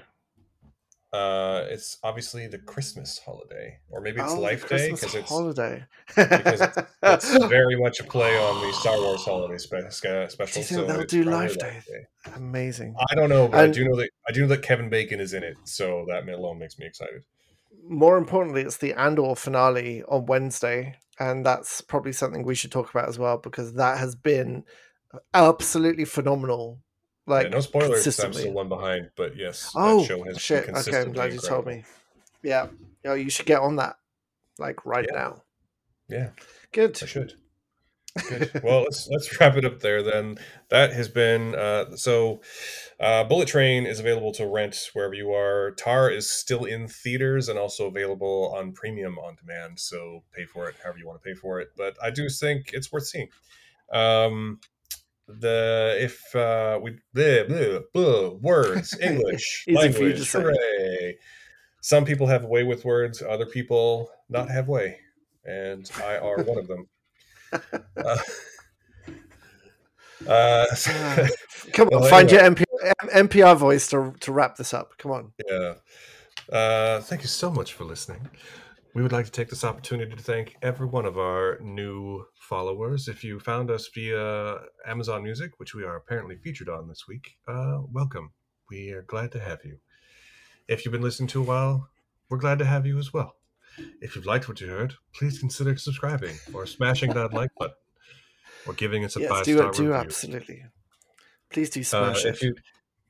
[1.17, 5.83] Uh, it's obviously the Christmas holiday, or maybe it's oh, Life Day because it's holiday.
[6.15, 6.61] because
[7.01, 10.29] it's very much a play on the Star Wars holiday spe- special.
[10.45, 11.81] think so they'll it's do probably Life Day?
[12.35, 12.95] Amazing.
[13.09, 15.33] I don't know, but I do know that I do know that Kevin Bacon is
[15.33, 17.23] in it, so that alone makes me excited.
[17.89, 22.91] More importantly, it's the Andor finale on Wednesday, and that's probably something we should talk
[22.91, 24.65] about as well because that has been
[25.33, 26.79] absolutely phenomenal.
[27.27, 28.19] Like yeah, no spoilers.
[28.19, 30.69] I'm still one behind, but yes, Oh that show has shit!
[30.69, 31.83] Okay, I'm glad you told me.
[32.41, 32.67] Yeah,
[33.03, 33.97] yeah, you should get on that,
[34.57, 35.19] like right Yeah.
[35.19, 35.43] now.
[36.07, 36.29] Yeah,
[36.71, 36.97] Good.
[37.03, 37.33] I should.
[38.29, 38.49] Good.
[38.63, 40.37] well, let's let's wrap it up there then.
[40.69, 42.41] That has been uh, so.
[42.99, 45.71] Uh, Bullet Train is available to rent wherever you are.
[45.71, 49.79] Tar is still in theaters and also available on premium on demand.
[49.79, 51.71] So pay for it however you want to pay for it.
[51.77, 53.27] But I do think it's worth seeing.
[53.91, 54.59] Um,
[55.27, 61.17] the if uh, we bleh, bleh, bleh, words English Easy for you to language hooray.
[61.81, 63.21] Some people have way with words.
[63.21, 64.99] Other people not have way,
[65.45, 66.87] and I are one of them.
[67.97, 68.17] Uh,
[70.27, 71.27] uh, Ah,
[71.73, 72.55] Come on, Well, find anyway.
[72.65, 74.97] your NPR, NPR voice to to wrap this up.
[74.97, 75.31] Come on.
[75.47, 75.73] yeah.
[76.51, 78.27] Uh, thank you so much for listening.
[78.93, 83.07] We would like to take this opportunity to thank every one of our new followers.
[83.07, 84.57] If you found us via
[84.87, 88.31] Amazon Music, which we are apparently featured on this week, uh, welcome.
[88.71, 89.77] We are glad to have you.
[90.67, 91.89] If you've been listening to a while,
[92.29, 93.35] we're glad to have you as well.
[94.01, 97.75] If you've liked what you heard, please consider subscribing or smashing that like button
[98.65, 99.71] or giving us a Yes, five do star.
[99.71, 99.93] Do review.
[99.93, 100.65] absolutely.
[101.51, 102.41] Please do Uh, smash if it.
[102.43, 102.55] you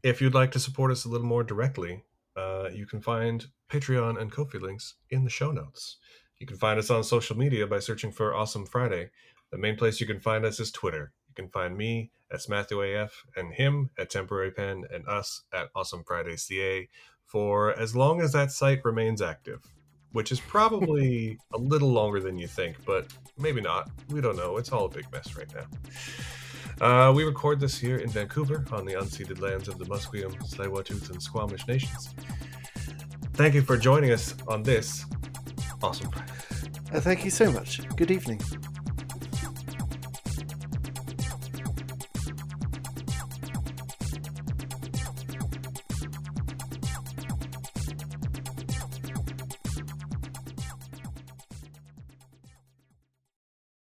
[0.04, 2.04] if you'd like to support us a little more directly,
[2.38, 5.98] uh, you can find Patreon and Ko-Fi links in the show notes.
[6.40, 9.10] You can find us on social media by searching for Awesome Friday.
[9.52, 11.14] The main place you can find us is Twitter.
[11.28, 15.70] You can find me as Matthew AF and him at Temporary Pen and us at
[15.76, 16.88] Awesome Friday CA
[17.26, 19.64] for as long as that site remains active,
[20.12, 23.08] which is probably a little longer than you think, but
[23.38, 23.90] maybe not.
[24.10, 24.58] We don't know.
[24.58, 25.66] It's all a big mess right now.
[26.80, 31.10] Uh, we record this here in Vancouver on the unceded lands of the Musqueam, Tsleil-Waututh,
[31.10, 32.14] and Squamish nations.
[33.34, 35.06] Thank you for joining us on this
[35.82, 36.12] awesome
[36.94, 37.82] Uh, thank you so much.
[37.96, 38.42] Good evening.